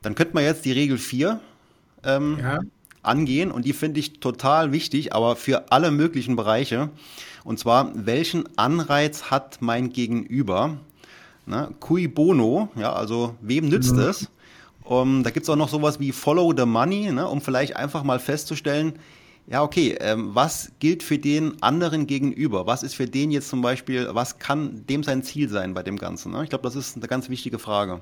[0.01, 1.39] Dann könnte man jetzt die Regel 4
[2.03, 2.59] ähm, ja.
[3.07, 6.89] Angehen und die finde ich total wichtig, aber für alle möglichen Bereiche.
[7.43, 10.77] Und zwar, welchen Anreiz hat mein Gegenüber?
[11.45, 11.69] Ne?
[11.79, 14.01] Cui bono, ja, also wem nützt mhm.
[14.01, 14.29] es?
[14.83, 18.03] Um, da gibt es auch noch sowas wie Follow the Money, ne, um vielleicht einfach
[18.03, 18.93] mal festzustellen,
[19.49, 22.67] ja, okay, ähm, was gilt für den anderen gegenüber?
[22.67, 25.97] Was ist für den jetzt zum Beispiel, was kann dem sein Ziel sein bei dem
[25.97, 26.33] Ganzen?
[26.33, 26.43] Ne?
[26.43, 28.01] Ich glaube, das ist eine ganz wichtige Frage.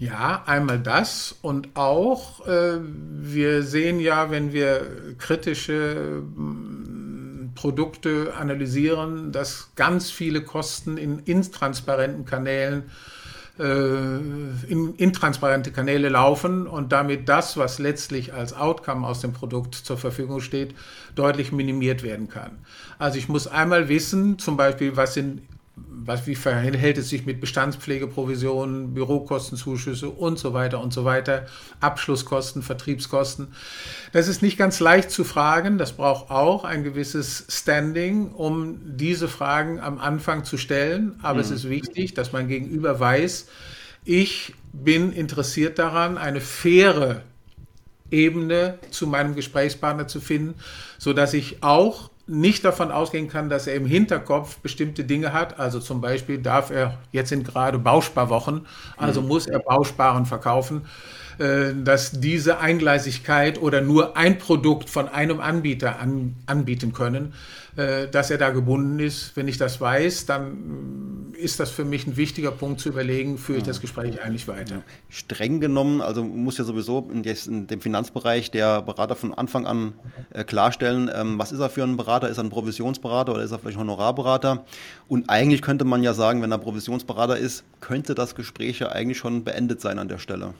[0.00, 9.30] Ja, einmal das und auch, äh, wir sehen ja, wenn wir kritische mm, Produkte analysieren,
[9.30, 12.84] dass ganz viele Kosten in intransparenten Kanälen
[13.58, 19.74] äh, in intransparente Kanäle laufen und damit das, was letztlich als Outcome aus dem Produkt
[19.74, 20.74] zur Verfügung steht,
[21.14, 22.52] deutlich minimiert werden kann.
[22.98, 25.42] Also ich muss einmal wissen, zum Beispiel, was sind
[25.88, 31.46] was, wie verhält es sich mit Bestandspflegeprovisionen, Bürokostenzuschüsse und so weiter und so weiter,
[31.80, 33.48] Abschlusskosten, Vertriebskosten.
[34.12, 35.78] Das ist nicht ganz leicht zu fragen.
[35.78, 41.18] Das braucht auch ein gewisses Standing, um diese Fragen am Anfang zu stellen.
[41.22, 41.40] Aber mhm.
[41.40, 43.48] es ist wichtig, dass man gegenüber weiß,
[44.04, 47.22] ich bin interessiert daran, eine faire
[48.10, 50.54] Ebene zu meinem Gesprächspartner zu finden,
[50.98, 55.58] so dass ich auch nicht davon ausgehen kann, dass er im Hinterkopf bestimmte Dinge hat.
[55.58, 58.66] Also zum Beispiel darf er, jetzt sind gerade Bausparwochen,
[58.96, 59.28] also mhm.
[59.28, 60.82] muss er Bausparen verkaufen,
[61.40, 67.32] dass diese Eingleisigkeit oder nur ein Produkt von einem Anbieter an, anbieten können,
[67.76, 69.36] äh, dass er da gebunden ist.
[69.36, 73.38] Wenn ich das weiß, dann äh, ist das für mich ein wichtiger Punkt zu überlegen,
[73.38, 74.82] führe ich das Gespräch eigentlich weiter.
[75.08, 77.22] Streng genommen, also muss ja sowieso in,
[77.68, 79.92] dem Finanzbereich der Berater von Anfang an
[80.30, 82.28] äh, klarstellen, ähm, was ist er für ein Berater?
[82.28, 84.64] Ist er ein Provisionsberater oder ist er vielleicht Honorarberater?
[85.08, 89.18] Und eigentlich könnte man ja sagen, wenn er Provisionsberater ist, könnte das Gespräch ja eigentlich
[89.18, 90.54] schon beendet sein an der Stelle.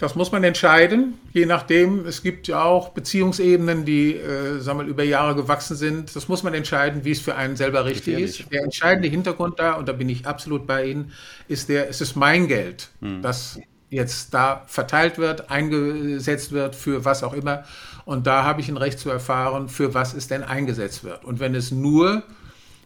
[0.00, 2.06] Das muss man entscheiden, je nachdem.
[2.06, 6.16] Es gibt ja auch Beziehungsebenen, die äh, sagen wir, über Jahre gewachsen sind.
[6.16, 8.40] Das muss man entscheiden, wie es für einen selber richtig Gefährlich.
[8.40, 8.50] ist.
[8.50, 11.12] Der entscheidende Hintergrund da, und da bin ich absolut bei Ihnen,
[11.48, 13.20] ist der, es ist mein Geld, hm.
[13.20, 13.60] das
[13.90, 17.64] jetzt da verteilt wird, eingesetzt wird, für was auch immer.
[18.06, 21.26] Und da habe ich ein Recht zu erfahren, für was es denn eingesetzt wird.
[21.26, 22.22] Und wenn es nur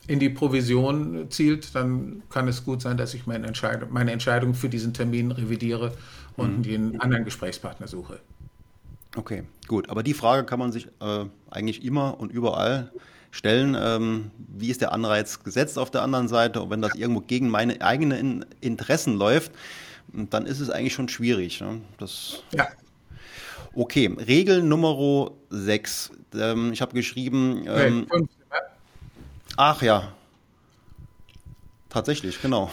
[0.06, 4.54] in die Provision zielt, dann kann es gut sein, dass ich meine Entscheidung, meine Entscheidung
[4.54, 5.92] für diesen Termin revidiere
[6.36, 6.62] und mhm.
[6.62, 8.20] den anderen Gesprächspartner suche.
[9.16, 9.88] Okay, gut.
[9.90, 12.90] Aber die Frage kann man sich äh, eigentlich immer und überall
[13.30, 13.76] stellen.
[13.78, 16.62] Ähm, wie ist der Anreiz gesetzt auf der anderen Seite?
[16.62, 19.52] Und wenn das irgendwo gegen meine eigenen Interessen läuft,
[20.12, 21.60] dann ist es eigentlich schon schwierig.
[21.60, 21.80] Ne?
[21.98, 22.68] Das ja.
[23.74, 26.12] Okay, Regel Nummer 6.
[26.34, 27.64] Ähm, ich habe geschrieben.
[27.66, 28.24] Ähm, okay,
[29.56, 30.12] ach ja,
[31.94, 32.72] Tatsächlich, genau.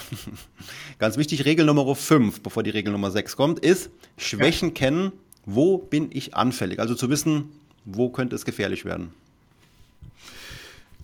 [0.98, 4.74] Ganz wichtig, Regel Nummer 5, bevor die Regel Nummer 6 kommt, ist Schwächen ja.
[4.74, 5.12] kennen,
[5.46, 6.80] wo bin ich anfällig?
[6.80, 7.52] Also zu wissen,
[7.86, 9.14] wo könnte es gefährlich werden.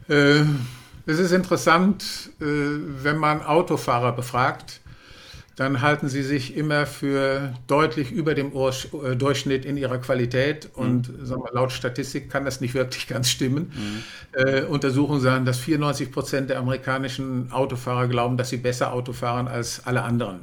[0.09, 0.45] Äh,
[1.05, 4.81] es ist interessant, äh, wenn man Autofahrer befragt,
[5.57, 10.69] dann halten sie sich immer für deutlich über dem äh, Durchschnitt in ihrer Qualität.
[10.75, 11.25] Und mhm.
[11.25, 13.73] sagen wir, laut Statistik kann das nicht wirklich ganz stimmen.
[13.75, 14.39] Mhm.
[14.39, 19.47] Äh, Untersuchungen sagen, dass 94 Prozent der amerikanischen Autofahrer glauben, dass sie besser Auto fahren
[19.47, 20.41] als alle anderen.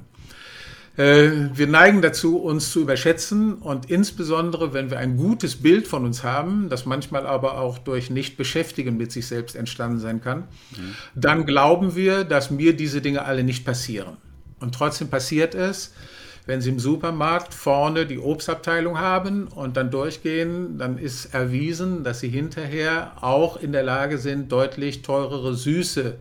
[0.96, 6.05] Äh, wir neigen dazu, uns zu überschätzen und insbesondere, wenn wir ein gutes Bild von
[6.05, 10.94] uns haben, das manchmal aber auch durch Nichtbeschäftigen mit sich selbst entstanden sein kann, mhm.
[11.14, 14.16] dann glauben wir, dass mir diese Dinge alle nicht passieren.
[14.60, 15.92] Und trotzdem passiert es,
[16.46, 22.20] wenn Sie im Supermarkt vorne die Obstabteilung haben und dann durchgehen, dann ist erwiesen, dass
[22.20, 26.18] Sie hinterher auch in der Lage sind, deutlich teurere Süße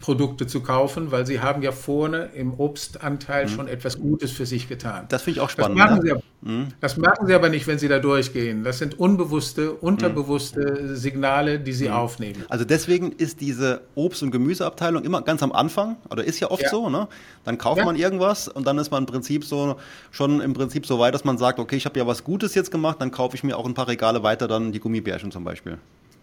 [0.00, 3.50] Produkte zu kaufen, weil sie haben ja vorne im Obstanteil mhm.
[3.50, 5.04] schon etwas Gutes für sich getan.
[5.10, 5.78] Das finde ich auch spannend.
[5.78, 6.22] Das merken, ne?
[6.42, 6.68] sie, mhm.
[6.80, 8.64] das merken, sie, aber nicht, wenn sie da durchgehen.
[8.64, 10.96] Das sind unbewusste, unterbewusste mhm.
[10.96, 11.94] Signale, die sie mhm.
[11.94, 12.44] aufnehmen.
[12.48, 16.62] Also deswegen ist diese Obst- und Gemüseabteilung immer ganz am Anfang, oder ist ja oft
[16.62, 16.70] ja.
[16.70, 17.06] so, ne?
[17.44, 17.84] Dann kauft ja.
[17.84, 19.76] man irgendwas und dann ist man im Prinzip so
[20.10, 22.70] schon im Prinzip so weit, dass man sagt, okay, ich habe ja was Gutes jetzt
[22.70, 25.78] gemacht, dann kaufe ich mir auch ein paar Regale weiter dann die Gummibärchen zum Beispiel.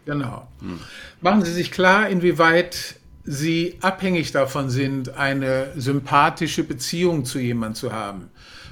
[0.05, 0.47] Genau.
[0.61, 0.79] Hm.
[1.21, 2.95] Machen Sie sich klar, inwieweit
[3.27, 8.29] sie abhängig davon sind, eine sympathische Beziehung zu jemandem zu haben.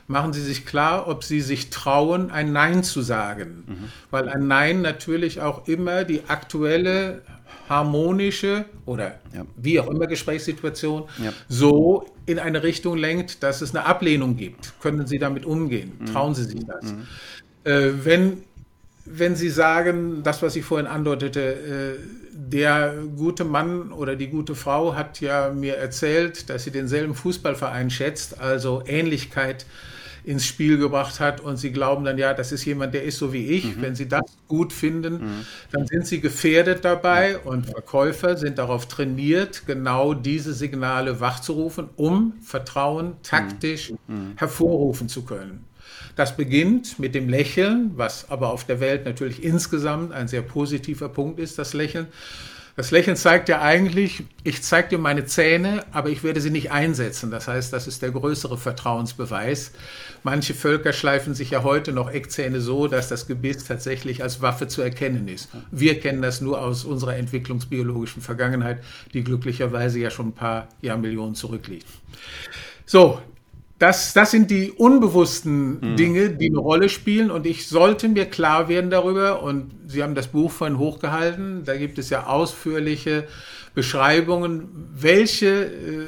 [0.08, 3.63] Machen Sie sich klar, ob Sie sich trauen, ein Nein zu sagen.
[3.68, 3.76] Mhm.
[4.12, 7.22] Weil ein Nein natürlich auch immer die aktuelle
[7.68, 9.46] harmonische oder ja.
[9.56, 11.34] wie auch immer Gesprächssituation ja.
[11.50, 14.80] so in eine Richtung lenkt, dass es eine Ablehnung gibt.
[14.80, 15.94] Können Sie damit umgehen?
[16.00, 16.06] Mhm.
[16.06, 16.94] Trauen Sie sich das?
[16.94, 17.08] Mhm.
[17.63, 18.44] Äh, wenn
[19.06, 24.56] wenn Sie sagen, das, was ich vorhin andeutete, äh, der gute Mann oder die gute
[24.56, 29.65] Frau hat ja mir erzählt, dass sie denselben Fußballverein schätzt, also Ähnlichkeit
[30.26, 33.32] ins Spiel gebracht hat und sie glauben dann, ja, das ist jemand, der ist so
[33.32, 33.78] wie ich.
[33.78, 33.82] Mhm.
[33.82, 35.46] Wenn sie das gut finden, mhm.
[35.72, 42.34] dann sind sie gefährdet dabei und Verkäufer sind darauf trainiert, genau diese Signale wachzurufen, um
[42.41, 44.15] Vertrauen taktisch mhm.
[44.15, 44.34] mhm.
[44.38, 45.63] hervorrufen zu können.
[46.15, 51.10] Das beginnt mit dem Lächeln, was aber auf der Welt natürlich insgesamt ein sehr positiver
[51.10, 52.08] Punkt ist, das Lächeln.
[52.78, 56.71] Das Lächeln zeigt ja eigentlich, ich zeige dir meine Zähne, aber ich werde sie nicht
[56.73, 57.32] einsetzen.
[57.32, 59.71] Das heißt, das ist der größere Vertrauensbeweis.
[60.23, 64.67] Manche Völker schleifen sich ja heute noch Eckzähne so, dass das Gebiss tatsächlich als Waffe
[64.67, 65.47] zu erkennen ist.
[65.71, 71.36] Wir kennen das nur aus unserer entwicklungsbiologischen Vergangenheit, die glücklicherweise ja schon ein paar Jahrmillionen
[71.36, 71.88] zurückliegt.
[72.86, 73.21] So,
[73.78, 75.96] das, das sind die unbewussten mhm.
[75.98, 77.30] Dinge, die eine Rolle spielen.
[77.30, 79.42] Und ich sollte mir klar werden darüber.
[79.44, 81.64] Und Sie haben das Buch vorhin hochgehalten.
[81.66, 83.28] Da gibt es ja ausführliche
[83.74, 86.08] Beschreibungen, welche äh,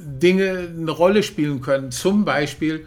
[0.00, 1.90] Dinge eine Rolle spielen können.
[1.90, 2.86] Zum Beispiel,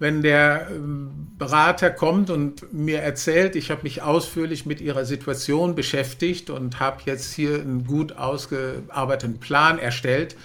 [0.00, 5.76] wenn der ähm, Berater kommt und mir erzählt, ich habe mich ausführlich mit Ihrer Situation
[5.76, 10.36] beschäftigt und habe jetzt hier einen gut ausgearbeiteten Plan erstellt,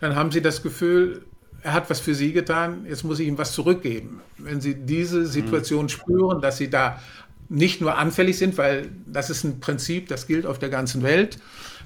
[0.00, 1.24] dann haben Sie das Gefühl,
[1.62, 4.20] er hat was für Sie getan, jetzt muss ich ihm was zurückgeben.
[4.38, 5.88] Wenn Sie diese Situation mhm.
[5.90, 7.00] spüren, dass Sie da
[7.48, 11.38] nicht nur anfällig sind, weil das ist ein Prinzip, das gilt auf der ganzen Welt.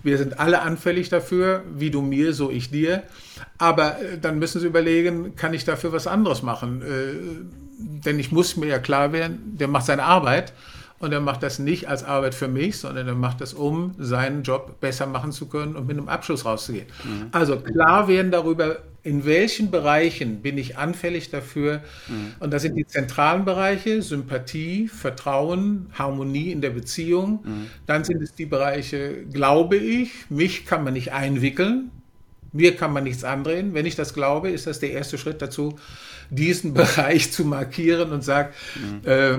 [0.02, 3.02] Wir sind alle anfällig dafür, wie du mir, so ich dir.
[3.58, 6.82] Aber äh, dann müssen Sie überlegen, kann ich dafür was anderes machen?
[6.82, 10.52] Äh, denn ich muss mir ja klar werden, der macht seine Arbeit
[10.98, 14.42] und er macht das nicht als Arbeit für mich, sondern er macht das, um seinen
[14.42, 16.86] Job besser machen zu können und mit einem Abschluss rauszugehen.
[17.04, 17.28] Mhm.
[17.32, 21.82] Also klar werden darüber, in welchen Bereichen bin ich anfällig dafür.
[22.08, 22.34] Mhm.
[22.38, 27.40] Und das sind die zentralen Bereiche, Sympathie, Vertrauen, Harmonie in der Beziehung.
[27.44, 27.66] Mhm.
[27.86, 31.90] Dann sind es die Bereiche, glaube ich, mich kann man nicht einwickeln,
[32.52, 33.74] mir kann man nichts andrehen.
[33.74, 35.78] Wenn ich das glaube, ist das der erste Schritt dazu,
[36.28, 39.08] diesen Bereich zu markieren und sagen, mhm.
[39.08, 39.38] äh,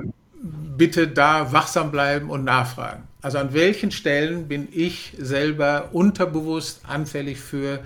[0.76, 3.04] bitte da wachsam bleiben und nachfragen.
[3.20, 7.78] Also an welchen Stellen bin ich selber unterbewusst anfällig für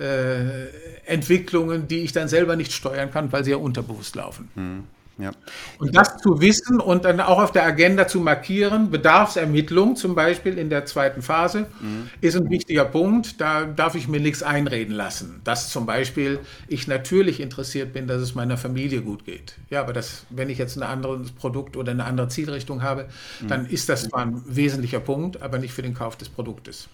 [0.00, 0.66] äh,
[1.06, 4.48] Entwicklungen, die ich dann selber nicht steuern kann, weil sie ja unterbewusst laufen.
[4.54, 4.84] Mhm.
[5.20, 5.32] Ja.
[5.78, 10.56] Und das zu wissen und dann auch auf der Agenda zu markieren, Bedarfsermittlung zum Beispiel
[10.56, 12.08] in der zweiten Phase, mhm.
[12.20, 13.40] ist ein wichtiger Punkt.
[13.40, 15.40] Da darf ich mir nichts einreden lassen.
[15.44, 19.56] Dass zum Beispiel ich natürlich interessiert bin, dass es meiner Familie gut geht.
[19.68, 23.06] Ja, aber das, wenn ich jetzt ein anderes Produkt oder eine andere Zielrichtung habe,
[23.40, 23.48] mhm.
[23.48, 26.88] dann ist das zwar ein wesentlicher Punkt, aber nicht für den Kauf des Produktes.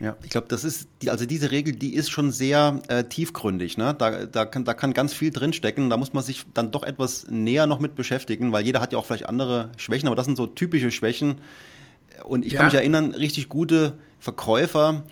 [0.00, 3.78] Ja, ich glaube, das ist, die, also diese Regel, die ist schon sehr äh, tiefgründig.
[3.78, 3.94] Ne?
[3.98, 5.88] Da, da, kann, da kann ganz viel drinstecken.
[5.88, 8.98] Da muss man sich dann doch etwas näher noch mit beschäftigen, weil jeder hat ja
[8.98, 11.36] auch vielleicht andere Schwächen, aber das sind so typische Schwächen.
[12.24, 12.58] Und ich ja.
[12.58, 15.04] kann mich erinnern, richtig gute Verkäufer,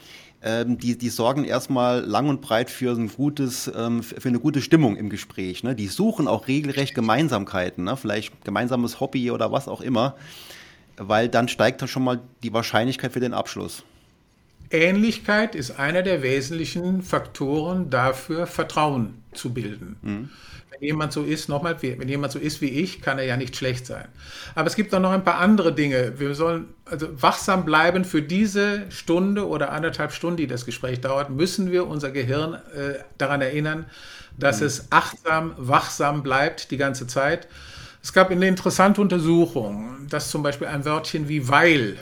[0.42, 4.60] ähm, die, die sorgen erstmal lang und breit für ein gutes, ähm, für eine gute
[4.60, 5.62] Stimmung im Gespräch.
[5.64, 5.74] Ne?
[5.74, 7.96] Die suchen auch regelrecht Gemeinsamkeiten, ne?
[7.96, 10.16] vielleicht gemeinsames Hobby oder was auch immer,
[10.98, 13.84] weil dann steigt dann schon mal die Wahrscheinlichkeit für den Abschluss.
[14.70, 19.96] Ähnlichkeit ist einer der wesentlichen Faktoren dafür, Vertrauen zu bilden.
[20.02, 20.30] Mhm.
[20.70, 23.56] Wenn jemand so ist, nochmal, wenn jemand so ist wie ich, kann er ja nicht
[23.56, 24.06] schlecht sein.
[24.56, 26.18] Aber es gibt auch noch ein paar andere Dinge.
[26.18, 31.30] Wir sollen also wachsam bleiben für diese Stunde oder anderthalb Stunden, die das Gespräch dauert,
[31.30, 33.86] müssen wir unser Gehirn äh, daran erinnern,
[34.36, 34.66] dass mhm.
[34.66, 37.46] es achtsam, wachsam bleibt die ganze Zeit.
[38.02, 41.96] Es gab eine interessante Untersuchung, dass zum Beispiel ein Wörtchen wie weil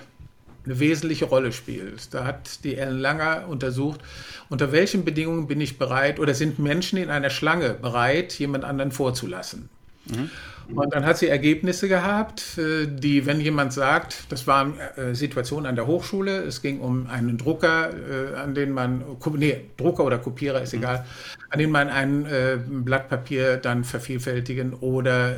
[0.65, 2.15] eine wesentliche Rolle spielt.
[2.15, 4.01] Da hat die Ellen Langer untersucht,
[4.49, 8.93] unter welchen Bedingungen bin ich bereit oder sind Menschen in einer Schlange bereit, jemand anderen
[8.93, 9.69] vorzulassen.
[10.07, 10.31] Mhm.
[10.75, 15.67] Und dann hat sie Ergebnisse gehabt, äh, die, wenn jemand sagt, das war äh, Situation
[15.67, 20.19] an der Hochschule, es ging um einen Drucker, äh, an den man, nee, Drucker oder
[20.19, 20.81] Kopierer ist mhm.
[20.81, 21.05] egal,
[21.51, 25.37] an den man ein Blatt Papier dann vervielfältigen oder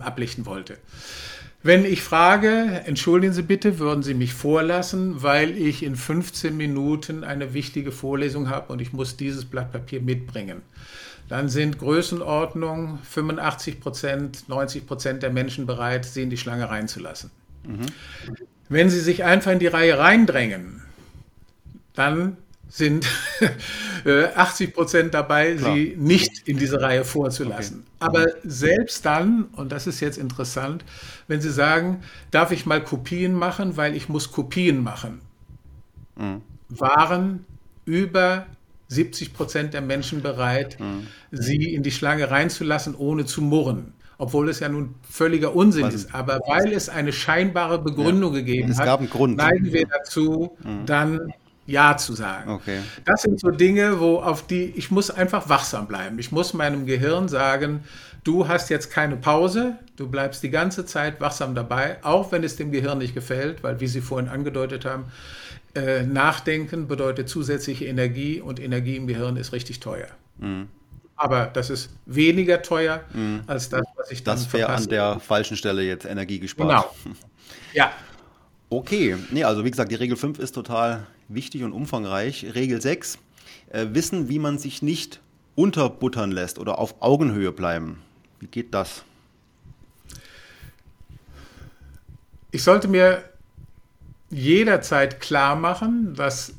[0.00, 0.76] ablichten wollte.
[1.64, 7.22] Wenn ich frage, entschuldigen Sie bitte, würden Sie mich vorlassen, weil ich in 15 Minuten
[7.22, 10.62] eine wichtige Vorlesung habe und ich muss dieses Blatt Papier mitbringen.
[11.28, 17.30] Dann sind Größenordnung 85 Prozent, 90 Prozent der Menschen bereit, sie in die Schlange reinzulassen.
[17.64, 17.86] Mhm.
[18.68, 20.82] Wenn Sie sich einfach in die Reihe reindrängen,
[21.94, 22.38] dann
[22.72, 23.06] sind
[24.34, 25.74] 80 äh, Prozent dabei, Klar.
[25.74, 27.80] sie nicht in diese Reihe vorzulassen.
[27.80, 27.86] Okay.
[27.98, 30.82] Aber selbst dann, und das ist jetzt interessant,
[31.28, 35.20] wenn Sie sagen, darf ich mal Kopien machen, weil ich muss Kopien machen,
[36.16, 36.40] mhm.
[36.70, 37.44] waren
[37.84, 38.46] über
[38.88, 41.08] 70 Prozent der Menschen bereit, mhm.
[41.30, 45.94] sie in die Schlange reinzulassen, ohne zu murren obwohl es ja nun völliger Unsinn Was?
[45.94, 46.14] ist.
[46.14, 48.38] Aber weil es eine scheinbare Begründung ja.
[48.38, 50.86] gegeben es hat, neigen wir dazu, mhm.
[50.86, 51.32] dann
[51.72, 52.50] Ja zu sagen.
[52.50, 52.80] Okay.
[53.06, 56.18] Das sind so Dinge, wo auf die ich muss einfach wachsam bleiben.
[56.18, 57.84] Ich muss meinem Gehirn sagen,
[58.24, 62.56] du hast jetzt keine Pause, du bleibst die ganze Zeit wachsam dabei, auch wenn es
[62.56, 65.06] dem Gehirn nicht gefällt, weil wie Sie vorhin angedeutet haben,
[65.74, 70.08] äh, Nachdenken bedeutet zusätzliche Energie und Energie im Gehirn ist richtig teuer.
[70.36, 70.68] Mhm.
[71.16, 73.44] Aber das ist weniger teuer mhm.
[73.46, 76.68] als das, was ich dann Das wäre an der falschen Stelle jetzt Energie gespart.
[77.04, 77.16] Genau.
[77.74, 77.90] Ja.
[78.68, 82.54] Okay, nee, also wie gesagt, die Regel 5 ist total wichtig und umfangreich.
[82.54, 83.18] Regel 6,
[83.70, 85.20] äh, wissen, wie man sich nicht
[85.54, 87.98] unterbuttern lässt oder auf Augenhöhe bleiben.
[88.40, 89.04] Wie geht das?
[92.50, 93.24] Ich sollte mir
[94.30, 96.54] jederzeit klar machen, dass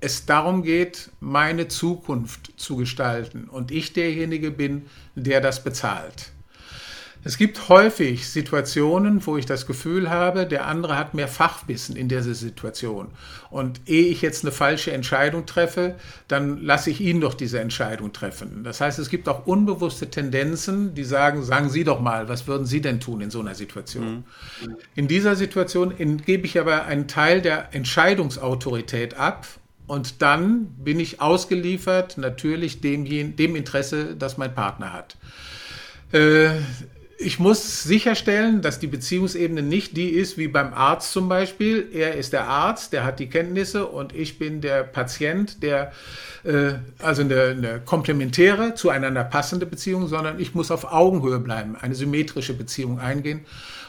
[0.00, 6.32] es darum geht, meine Zukunft zu gestalten und ich derjenige bin, der das bezahlt.
[7.24, 12.08] Es gibt häufig Situationen, wo ich das Gefühl habe, der andere hat mehr Fachwissen in
[12.08, 13.08] dieser Situation.
[13.50, 15.96] Und ehe ich jetzt eine falsche Entscheidung treffe,
[16.28, 18.62] dann lasse ich ihn doch diese Entscheidung treffen.
[18.62, 22.66] Das heißt, es gibt auch unbewusste Tendenzen, die sagen, sagen Sie doch mal, was würden
[22.66, 24.24] Sie denn tun in so einer Situation?
[24.64, 24.76] Mhm.
[24.94, 29.46] In dieser Situation gebe ich aber einen Teil der Entscheidungsautorität ab
[29.88, 35.16] und dann bin ich ausgeliefert natürlich dem, dem Interesse, das mein Partner hat.
[36.12, 36.50] Äh,
[37.20, 41.88] ich muss sicherstellen, dass die Beziehungsebene nicht die ist wie beim Arzt zum Beispiel.
[41.92, 45.92] Er ist der Arzt, der hat die Kenntnisse und ich bin der Patient, der
[46.44, 51.96] äh, also eine, eine komplementäre, zueinander passende Beziehung, sondern ich muss auf Augenhöhe bleiben, eine
[51.96, 53.40] symmetrische Beziehung eingehen.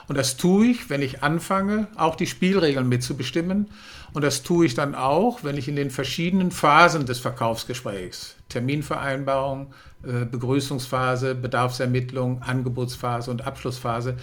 [0.07, 3.69] Und das tue ich, wenn ich anfange, auch die Spielregeln mitzubestimmen.
[4.11, 9.73] Und das tue ich dann auch, wenn ich in den verschiedenen Phasen des Verkaufsgesprächs, Terminvereinbarung,
[10.03, 14.17] äh, Begrüßungsphase, Bedarfsermittlung, Angebotsphase und Abschlussphase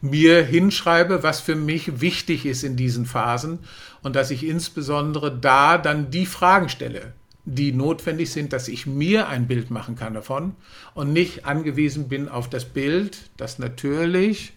[0.00, 3.58] mir hinschreibe, was für mich wichtig ist in diesen Phasen
[4.02, 7.12] und dass ich insbesondere da dann die Fragen stelle,
[7.44, 10.54] die notwendig sind, dass ich mir ein Bild machen kann davon
[10.94, 14.54] und nicht angewiesen bin auf das Bild, das natürlich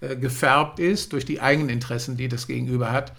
[0.00, 3.12] äh, gefärbt ist durch die eigenen Interessen, die das Gegenüber hat,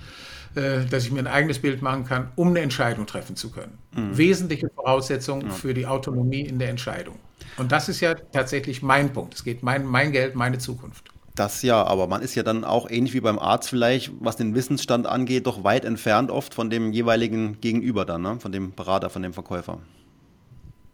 [0.55, 3.77] äh, dass ich mir ein eigenes Bild machen kann, um eine Entscheidung treffen zu können.
[3.95, 4.17] Mhm.
[4.17, 5.49] Wesentliche Voraussetzung ja.
[5.49, 7.15] für die Autonomie in der Entscheidung.
[7.57, 9.33] Und das ist ja tatsächlich mein Punkt.
[9.35, 11.05] Es geht mein, mein Geld, meine Zukunft.
[11.35, 14.53] Das ja, aber man ist ja dann auch ähnlich wie beim Arzt vielleicht, was den
[14.53, 18.39] Wissensstand angeht, doch weit entfernt oft von dem jeweiligen Gegenüber dann, ne?
[18.39, 19.79] von dem Berater, von dem Verkäufer.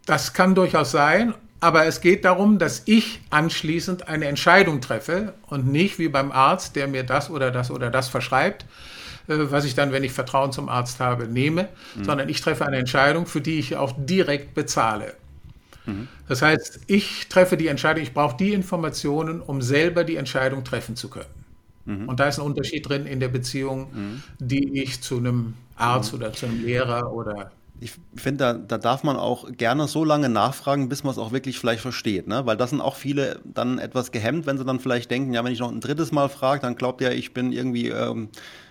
[0.06, 5.66] Das kann durchaus sein, aber es geht darum, dass ich anschließend eine Entscheidung treffe und
[5.66, 8.64] nicht wie beim Arzt, der mir das oder das oder das verschreibt,
[9.50, 12.04] was ich dann, wenn ich Vertrauen zum Arzt habe, nehme, mhm.
[12.04, 15.14] sondern ich treffe eine Entscheidung, für die ich auch direkt bezahle.
[15.86, 16.08] Mhm.
[16.28, 20.96] Das heißt, ich treffe die Entscheidung, ich brauche die Informationen, um selber die Entscheidung treffen
[20.96, 21.26] zu können.
[21.84, 22.08] Mhm.
[22.08, 24.22] Und da ist ein Unterschied drin in der Beziehung, mhm.
[24.38, 26.18] die ich zu einem Arzt mhm.
[26.18, 30.28] oder zu einem Lehrer oder ich finde, da, da darf man auch gerne so lange
[30.28, 32.44] nachfragen, bis man es auch wirklich vielleicht versteht, ne?
[32.44, 35.52] Weil das sind auch viele dann etwas gehemmt, wenn sie dann vielleicht denken, ja, wenn
[35.52, 38.28] ich noch ein drittes Mal frage, dann glaubt er, ich bin irgendwie ähm,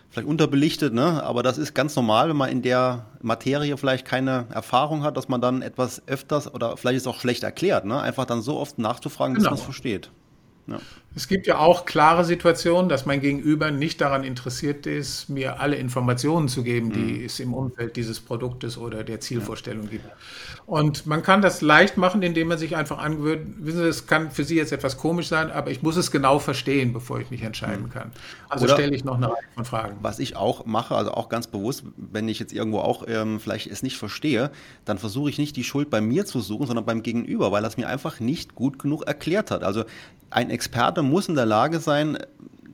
[0.09, 1.23] vielleicht unterbelichtet, ne?
[1.23, 5.27] aber das ist ganz normal, wenn man in der Materie vielleicht keine Erfahrung hat, dass
[5.27, 8.01] man dann etwas öfters oder vielleicht ist auch schlecht erklärt, ne?
[8.01, 9.51] einfach dann so oft nachzufragen, bis genau.
[9.51, 10.11] man es versteht.
[10.67, 10.79] Ja.
[11.15, 15.75] Es gibt ja auch klare Situationen, dass mein Gegenüber nicht daran interessiert ist, mir alle
[15.75, 17.25] Informationen zu geben, die mhm.
[17.25, 19.89] es im Umfeld dieses Produktes oder der Zielvorstellung ja.
[19.89, 20.05] gibt.
[20.67, 24.29] Und man kann das leicht machen, indem man sich einfach angewöhnt, wissen Sie, es kann
[24.29, 27.41] für Sie jetzt etwas komisch sein, aber ich muss es genau verstehen, bevor ich mich
[27.41, 27.89] entscheiden mhm.
[27.89, 28.11] kann.
[28.47, 29.97] Also oder stelle ich noch eine Reihe von Fragen.
[30.01, 33.65] Was ich auch mache, also auch ganz bewusst, wenn ich jetzt irgendwo auch ähm, vielleicht
[33.65, 34.51] es nicht verstehe,
[34.85, 37.67] dann versuche ich nicht die Schuld bei mir zu suchen, sondern beim Gegenüber, weil er
[37.67, 39.63] es mir einfach nicht gut genug erklärt hat.
[39.63, 39.85] Also
[40.31, 42.17] ein Experte muss in der Lage sein,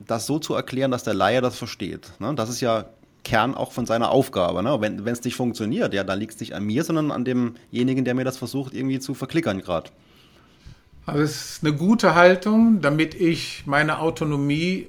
[0.06, 2.12] das so zu erklären, dass der Laie das versteht.
[2.18, 2.34] Ne?
[2.34, 2.86] Das ist ja
[3.24, 4.62] Kern auch von seiner Aufgabe.
[4.62, 4.80] Ne?
[4.80, 8.14] Wenn es nicht funktioniert, ja, dann liegt es nicht an mir, sondern an demjenigen, der
[8.14, 9.90] mir das versucht, irgendwie zu verklickern gerade.
[11.06, 14.88] Also es ist eine gute Haltung, damit ich meine Autonomie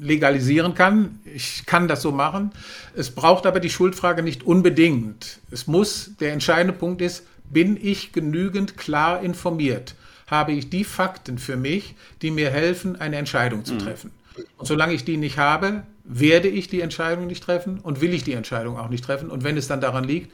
[0.00, 1.20] legalisieren kann.
[1.24, 2.52] Ich kann das so machen.
[2.94, 5.38] Es braucht aber die Schuldfrage nicht unbedingt.
[5.50, 9.94] Es muss, der entscheidende Punkt ist, bin ich genügend klar informiert?
[10.28, 13.78] Habe ich die Fakten für mich, die mir helfen, eine Entscheidung zu mhm.
[13.80, 14.10] treffen.
[14.56, 18.24] Und solange ich die nicht habe, werde ich die Entscheidung nicht treffen und will ich
[18.24, 19.30] die Entscheidung auch nicht treffen.
[19.30, 20.32] Und wenn es dann daran liegt,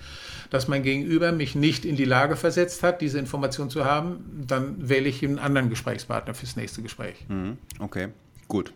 [0.50, 4.88] dass mein Gegenüber mich nicht in die Lage versetzt hat, diese Information zu haben, dann
[4.88, 7.16] wähle ich einen anderen Gesprächspartner fürs nächste Gespräch.
[7.28, 7.56] Mhm.
[7.78, 8.08] Okay,
[8.46, 8.72] gut.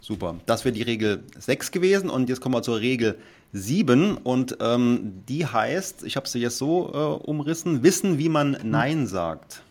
[0.00, 0.36] Super.
[0.46, 3.18] Das wäre die Regel 6 gewesen und jetzt kommen wir zur Regel
[3.52, 8.56] 7 und ähm, die heißt, ich habe sie jetzt so äh, umrissen, wissen, wie man
[8.64, 9.62] Nein sagt.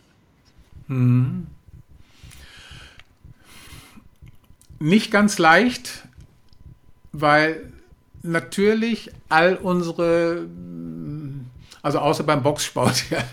[0.92, 1.48] Mhm.
[4.80, 6.08] Nicht ganz leicht,
[7.12, 7.72] weil
[8.24, 10.48] natürlich all unsere,
[11.82, 13.24] also außer beim Boxsport, ja,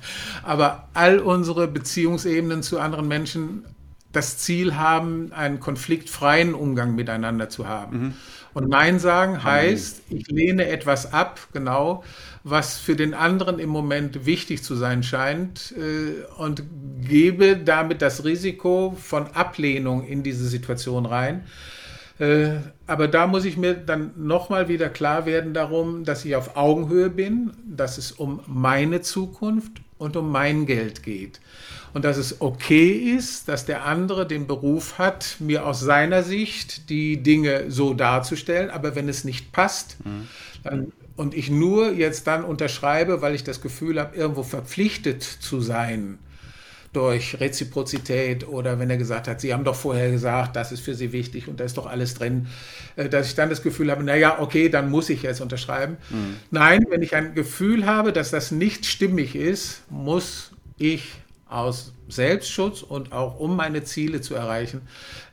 [0.43, 3.65] aber all unsere Beziehungsebenen zu anderen Menschen
[4.13, 7.99] das Ziel haben, einen konfliktfreien Umgang miteinander zu haben.
[7.99, 8.15] Mhm.
[8.55, 12.03] Und Nein sagen heißt, ich lehne etwas ab, genau,
[12.45, 16.63] was für den anderen im Moment wichtig zu sein scheint äh, und
[17.03, 21.45] gebe damit das Risiko von Ablehnung in diese Situation rein.
[22.19, 26.57] Äh, aber da muss ich mir dann nochmal wieder klar werden darum, dass ich auf
[26.57, 31.41] Augenhöhe bin, dass es um meine Zukunft und um mein Geld geht.
[31.95, 36.91] Und dass es okay ist, dass der andere den Beruf hat, mir aus seiner Sicht
[36.91, 38.71] die Dinge so darzustellen.
[38.71, 40.29] Aber wenn es nicht passt, mhm.
[40.63, 45.61] dann, und ich nur jetzt dann unterschreibe, weil ich das Gefühl habe, irgendwo verpflichtet zu
[45.61, 46.19] sein,
[46.93, 50.95] durch Reziprozität oder wenn er gesagt hat, Sie haben doch vorher gesagt, das ist für
[50.95, 52.47] Sie wichtig und da ist doch alles drin,
[52.97, 55.97] äh, dass ich dann das Gefühl habe, naja, okay, dann muss ich jetzt unterschreiben.
[56.11, 56.37] Mhm.
[56.51, 61.13] Nein, wenn ich ein Gefühl habe, dass das nicht stimmig ist, muss ich
[61.49, 64.83] aus Selbstschutz und auch um meine Ziele zu erreichen,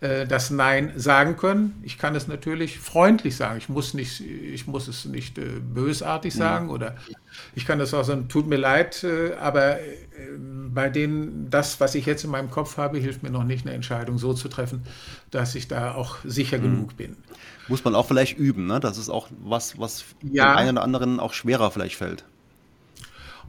[0.02, 1.82] äh, das Nein sagen können.
[1.84, 3.58] Ich kann es natürlich freundlich sagen.
[3.58, 6.96] Ich muss, nicht, ich muss es nicht äh, bösartig sagen oder
[7.54, 9.78] ich kann das auch sagen, tut mir leid, äh, aber
[10.74, 13.76] bei denen, das, was ich jetzt in meinem Kopf habe, hilft mir noch nicht, eine
[13.76, 14.84] Entscheidung so zu treffen,
[15.32, 16.64] dass ich da auch sicher mhm.
[16.64, 17.18] genug bin.
[17.68, 18.80] Muss man auch vielleicht üben, ne?
[18.80, 20.54] Das ist auch was, was ja.
[20.54, 22.26] dem einen oder anderen auch schwerer vielleicht fällt.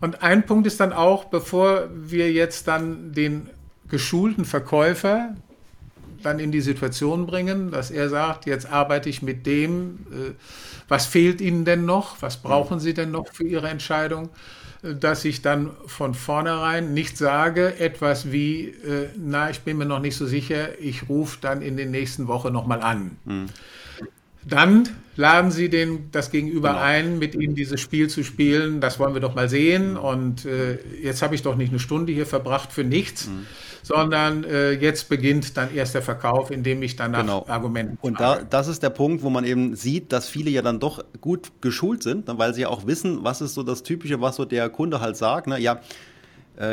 [0.01, 3.49] Und ein Punkt ist dann auch, bevor wir jetzt dann den
[3.89, 5.35] geschulten Verkäufer
[6.23, 10.33] dann in die Situation bringen, dass er sagt, jetzt arbeite ich mit dem, äh,
[10.89, 14.31] was fehlt Ihnen denn noch, was brauchen Sie denn noch für Ihre Entscheidung,
[14.83, 19.87] äh, dass ich dann von vornherein nicht sage etwas wie, äh, na, ich bin mir
[19.87, 23.17] noch nicht so sicher, ich rufe dann in den nächsten Wochen nochmal an.
[23.25, 23.47] Mhm.
[24.49, 26.81] Dann laden Sie den, das Gegenüber genau.
[26.81, 28.81] ein, mit Ihnen dieses Spiel zu spielen.
[28.81, 29.97] Das wollen wir doch mal sehen.
[29.97, 33.47] Und äh, jetzt habe ich doch nicht eine Stunde hier verbracht für nichts, mhm.
[33.83, 37.47] sondern äh, jetzt beginnt dann erst der Verkauf, indem ich danach genau.
[37.49, 37.97] Argumente.
[38.01, 41.05] Und da, das ist der Punkt, wo man eben sieht, dass viele ja dann doch
[41.21, 44.45] gut geschult sind, weil sie ja auch wissen, was ist so das Typische, was so
[44.45, 45.49] der Kunde halt sagt.
[45.49, 45.59] Ne?
[45.59, 45.81] Ja,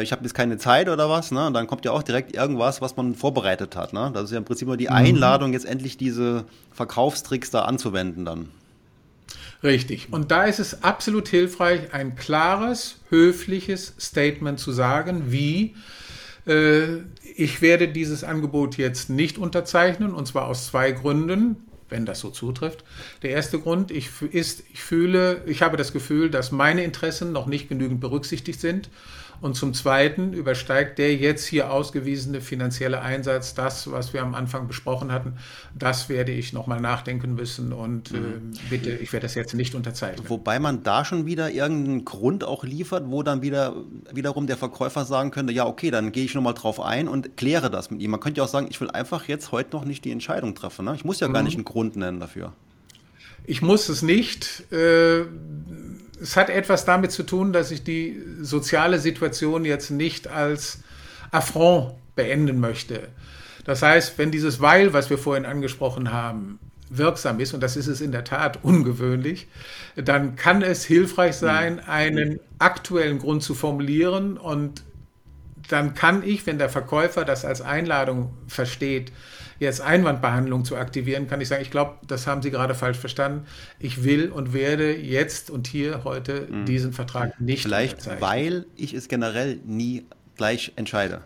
[0.01, 1.47] ich habe jetzt keine Zeit oder was, ne?
[1.47, 3.93] Und dann kommt ja auch direkt irgendwas, was man vorbereitet hat.
[3.93, 4.11] Ne?
[4.13, 4.93] Das ist ja im Prinzip nur die mhm.
[4.93, 8.49] Einladung, jetzt endlich diese Verkaufstricks da anzuwenden dann.
[9.61, 10.07] Richtig.
[10.11, 15.75] Und da ist es absolut hilfreich, ein klares, höfliches Statement zu sagen, wie
[16.45, 16.97] äh,
[17.35, 21.57] ich werde dieses Angebot jetzt nicht unterzeichnen, und zwar aus zwei Gründen
[21.89, 22.83] wenn das so zutrifft.
[23.21, 27.45] Der erste Grund ich, ist, ich fühle, ich habe das Gefühl, dass meine Interessen noch
[27.45, 28.89] nicht genügend berücksichtigt sind
[29.43, 34.69] und zum Zweiten übersteigt der jetzt hier ausgewiesene finanzielle Einsatz das, was wir am Anfang
[34.69, 35.33] besprochen hatten.
[35.77, 38.53] Das werde ich nochmal nachdenken müssen und mhm.
[38.53, 40.29] äh, bitte, ich werde das jetzt nicht unterzeichnen.
[40.29, 43.75] Wobei man da schon wieder irgendeinen Grund auch liefert, wo dann wieder
[44.13, 47.69] wiederum der Verkäufer sagen könnte, ja okay, dann gehe ich nochmal drauf ein und kläre
[47.69, 48.11] das mit ihm.
[48.11, 50.85] Man könnte ja auch sagen, ich will einfach jetzt heute noch nicht die Entscheidung treffen.
[50.85, 50.95] Ne?
[50.95, 51.33] Ich muss ja mhm.
[51.33, 52.53] gar nicht einen Grund nennen dafür.
[53.45, 54.71] Ich muss es nicht.
[54.71, 55.25] Äh,
[56.21, 60.79] es hat etwas damit zu tun, dass ich die soziale Situation jetzt nicht als
[61.31, 63.07] Affront beenden möchte.
[63.65, 66.59] Das heißt, wenn dieses Weil, was wir vorhin angesprochen haben,
[66.89, 69.47] wirksam ist, und das ist es in der Tat ungewöhnlich,
[69.95, 74.83] dann kann es hilfreich sein, einen aktuellen Grund zu formulieren und
[75.69, 79.11] dann kann ich, wenn der Verkäufer das als Einladung versteht,
[79.59, 83.45] jetzt Einwandbehandlung zu aktivieren, kann ich sagen, ich glaube, das haben Sie gerade falsch verstanden.
[83.79, 86.65] Ich will und werde jetzt und hier heute mhm.
[86.65, 91.21] diesen Vertrag nicht Vielleicht, weil ich es generell nie gleich entscheide.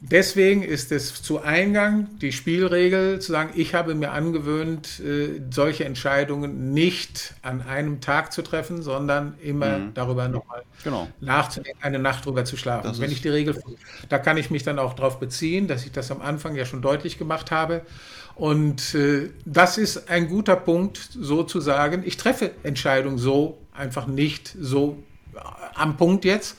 [0.00, 5.84] Deswegen ist es zu Eingang die Spielregel zu sagen, ich habe mir angewöhnt, äh, solche
[5.84, 9.94] Entscheidungen nicht an einem Tag zu treffen, sondern immer mhm.
[9.94, 11.08] darüber nochmal genau.
[11.20, 12.86] nachzudenken, eine Nacht drüber zu schlafen.
[12.86, 13.60] Das Wenn ich die Regel,
[14.08, 16.80] da kann ich mich dann auch darauf beziehen, dass ich das am Anfang ja schon
[16.80, 17.82] deutlich gemacht habe.
[18.36, 24.06] Und äh, das ist ein guter Punkt, so zu sagen, ich treffe Entscheidungen so einfach
[24.06, 25.02] nicht so
[25.74, 26.56] am Punkt jetzt,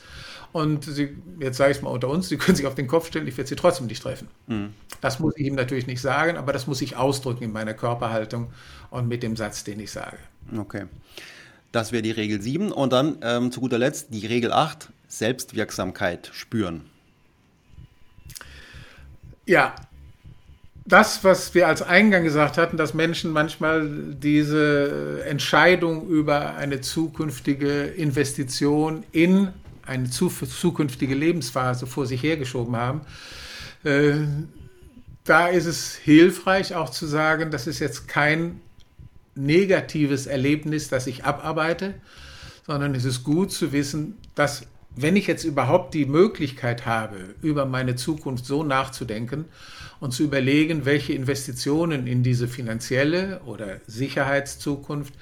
[0.51, 3.07] und sie, jetzt sage ich es mal unter uns, sie können sich auf den Kopf
[3.07, 4.27] stellen, ich werde sie trotzdem nicht treffen.
[4.47, 4.73] Mhm.
[5.01, 8.51] Das muss ich ihm natürlich nicht sagen, aber das muss ich ausdrücken in meiner Körperhaltung
[8.89, 10.17] und mit dem Satz, den ich sage.
[10.57, 10.85] Okay.
[11.71, 12.71] Das wäre die Regel 7.
[12.71, 16.81] Und dann ähm, zu guter Letzt die Regel 8, Selbstwirksamkeit spüren.
[19.45, 19.75] Ja,
[20.85, 27.83] das, was wir als Eingang gesagt hatten, dass Menschen manchmal diese Entscheidung über eine zukünftige
[27.83, 29.49] Investition in
[29.89, 33.01] eine zukünftige Lebensphase vor sich hergeschoben haben.
[33.83, 34.25] Äh,
[35.23, 38.61] da ist es hilfreich auch zu sagen, das ist jetzt kein
[39.35, 41.95] negatives Erlebnis, das ich abarbeite,
[42.65, 44.63] sondern es ist gut zu wissen, dass
[44.95, 49.45] wenn ich jetzt überhaupt die Möglichkeit habe, über meine Zukunft so nachzudenken
[49.99, 55.13] und zu überlegen, welche Investitionen in diese finanzielle oder Sicherheitszukunft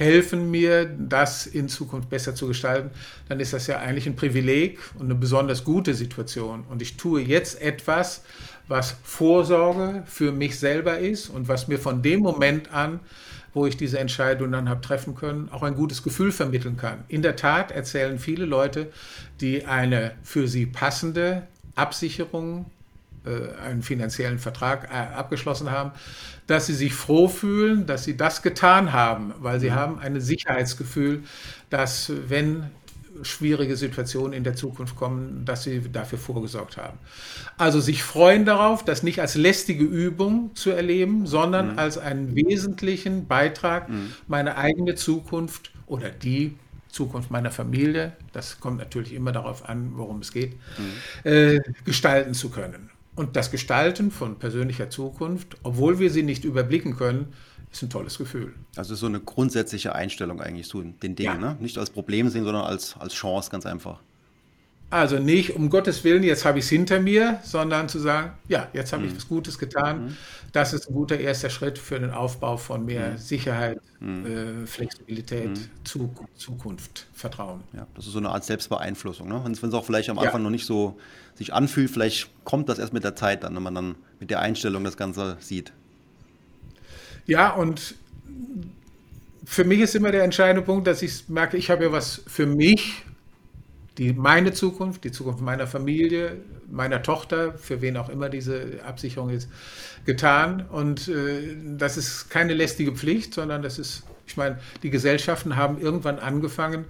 [0.00, 2.90] helfen mir, das in Zukunft besser zu gestalten,
[3.28, 6.64] dann ist das ja eigentlich ein Privileg und eine besonders gute Situation.
[6.70, 8.22] Und ich tue jetzt etwas,
[8.66, 13.00] was Vorsorge für mich selber ist und was mir von dem Moment an,
[13.52, 17.04] wo ich diese Entscheidung dann habe treffen können, auch ein gutes Gefühl vermitteln kann.
[17.08, 18.90] In der Tat erzählen viele Leute,
[19.40, 22.66] die eine für sie passende Absicherung
[23.64, 25.92] einen finanziellen Vertrag äh, abgeschlossen haben,
[26.46, 29.74] dass sie sich froh fühlen, dass sie das getan haben, weil sie mhm.
[29.74, 31.22] haben ein Sicherheitsgefühl,
[31.68, 32.70] dass wenn
[33.22, 36.98] schwierige Situationen in der Zukunft kommen, dass sie dafür vorgesorgt haben.
[37.58, 41.78] Also sich freuen darauf, das nicht als lästige Übung zu erleben, sondern mhm.
[41.78, 44.12] als einen wesentlichen Beitrag, mhm.
[44.26, 46.56] meine eigene Zukunft oder die
[46.88, 51.30] Zukunft meiner Familie, das kommt natürlich immer darauf an, worum es geht, mhm.
[51.30, 52.90] äh, gestalten zu können.
[53.16, 57.32] Und das Gestalten von persönlicher Zukunft, obwohl wir sie nicht überblicken können,
[57.72, 58.54] ist ein tolles Gefühl.
[58.76, 61.54] Also so eine grundsätzliche Einstellung eigentlich zu den Dingen, ja.
[61.54, 61.56] ne?
[61.60, 64.00] Nicht als Problem sehen, sondern als, als Chance, ganz einfach.
[64.90, 68.68] Also nicht, um Gottes Willen, jetzt habe ich es hinter mir, sondern zu sagen, ja,
[68.72, 69.10] jetzt habe mhm.
[69.10, 70.06] ich was Gutes getan.
[70.06, 70.16] Mhm.
[70.52, 73.18] Das ist ein guter erster Schritt für den Aufbau von mehr mhm.
[73.18, 74.64] Sicherheit, mhm.
[74.64, 75.84] äh, Flexibilität, mhm.
[76.36, 77.62] Zukunft, Vertrauen.
[77.72, 79.28] Ja, das ist so eine Art Selbstbeeinflussung.
[79.28, 79.40] Ne?
[79.44, 80.44] Wenn es auch vielleicht am Anfang ja.
[80.44, 80.98] noch nicht so
[81.36, 84.40] sich anfühlt, vielleicht kommt das erst mit der Zeit dann, wenn man dann mit der
[84.40, 85.72] Einstellung das Ganze sieht.
[87.26, 87.94] Ja, und
[89.44, 92.46] für mich ist immer der entscheidende Punkt, dass ich merke, ich habe ja was für
[92.46, 93.04] mich,
[93.98, 96.36] die, meine Zukunft, die Zukunft meiner Familie,
[96.70, 99.48] meiner Tochter, für wen auch immer diese Absicherung ist,
[100.04, 100.64] getan.
[100.70, 105.80] Und äh, das ist keine lästige Pflicht, sondern das ist, ich meine, die Gesellschaften haben
[105.80, 106.84] irgendwann angefangen,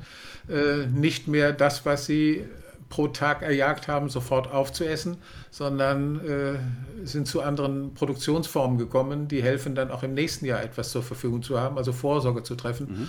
[0.49, 2.45] äh, nicht mehr das, was sie
[2.91, 5.17] pro Tag erjagt haben, sofort aufzuessen,
[5.51, 10.91] sondern äh, sind zu anderen Produktionsformen gekommen, die helfen dann auch im nächsten Jahr etwas
[10.91, 12.87] zur Verfügung zu haben, also Vorsorge zu treffen.
[12.91, 13.09] Mhm.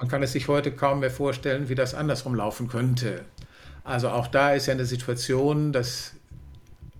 [0.00, 3.22] Man kann es sich heute kaum mehr vorstellen, wie das andersrum laufen könnte.
[3.84, 6.14] Also auch da ist ja eine Situation, dass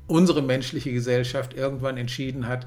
[0.07, 2.67] unsere menschliche Gesellschaft irgendwann entschieden hat,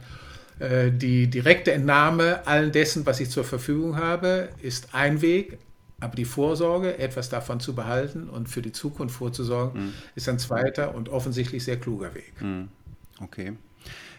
[0.60, 5.60] äh, die direkte Entnahme allen dessen, was ich zur Verfügung habe, ist ein Weg,
[6.00, 9.94] aber die Vorsorge, etwas davon zu behalten und für die Zukunft vorzusorgen, mhm.
[10.16, 12.42] ist ein zweiter und offensichtlich sehr kluger Weg.
[12.42, 12.70] Mhm.
[13.20, 13.54] Okay.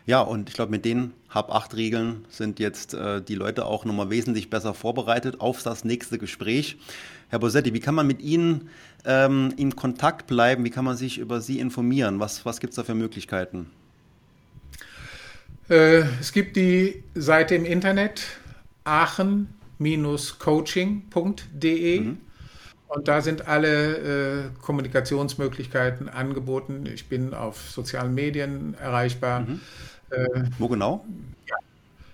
[0.07, 4.51] Ja, und ich glaube, mit den Hab-8-Regeln sind jetzt äh, die Leute auch nochmal wesentlich
[4.51, 6.77] besser vorbereitet auf das nächste Gespräch.
[7.31, 8.69] Herr Bosetti, wie kann man mit Ihnen
[9.07, 10.63] ähm, in Kontakt bleiben?
[10.65, 12.21] Wie kann man sich über Sie informieren?
[12.21, 13.71] Was, was gibt es da für Möglichkeiten?
[15.71, 18.27] Äh, es gibt die Seite im Internet
[18.85, 19.49] Aachen
[20.39, 22.01] coaching.de.
[22.01, 22.19] Mhm.
[22.89, 26.87] Und da sind alle äh, Kommunikationsmöglichkeiten angeboten.
[26.87, 29.41] Ich bin auf sozialen Medien erreichbar.
[29.41, 29.61] Mhm.
[30.11, 31.05] Äh, Wo genau?
[31.49, 31.57] Ja,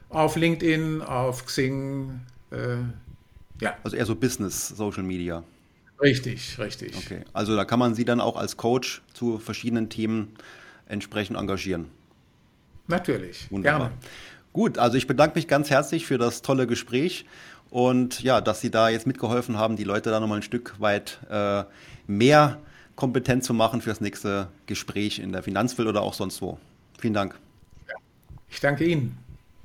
[0.09, 2.20] auf LinkedIn, auf Xing.
[2.51, 2.76] Äh,
[3.61, 3.76] ja.
[3.84, 5.43] Also eher so Business, Social Media.
[6.01, 6.97] Richtig, richtig.
[6.97, 10.34] Okay, also da kann man Sie dann auch als Coach zu verschiedenen Themen
[10.86, 11.86] entsprechend engagieren.
[12.86, 13.88] Natürlich, Wunderbar.
[13.88, 13.93] gerne.
[14.53, 17.26] Gut, also ich bedanke mich ganz herzlich für das tolle Gespräch
[17.70, 21.20] und ja, dass Sie da jetzt mitgeholfen haben, die Leute da nochmal ein Stück weit
[21.30, 21.64] äh,
[22.07, 22.59] mehr
[22.97, 26.59] kompetent zu machen für das nächste Gespräch in der Finanzwelt oder auch sonst wo.
[26.99, 27.38] Vielen Dank.
[28.51, 29.16] Ich danke Ihnen.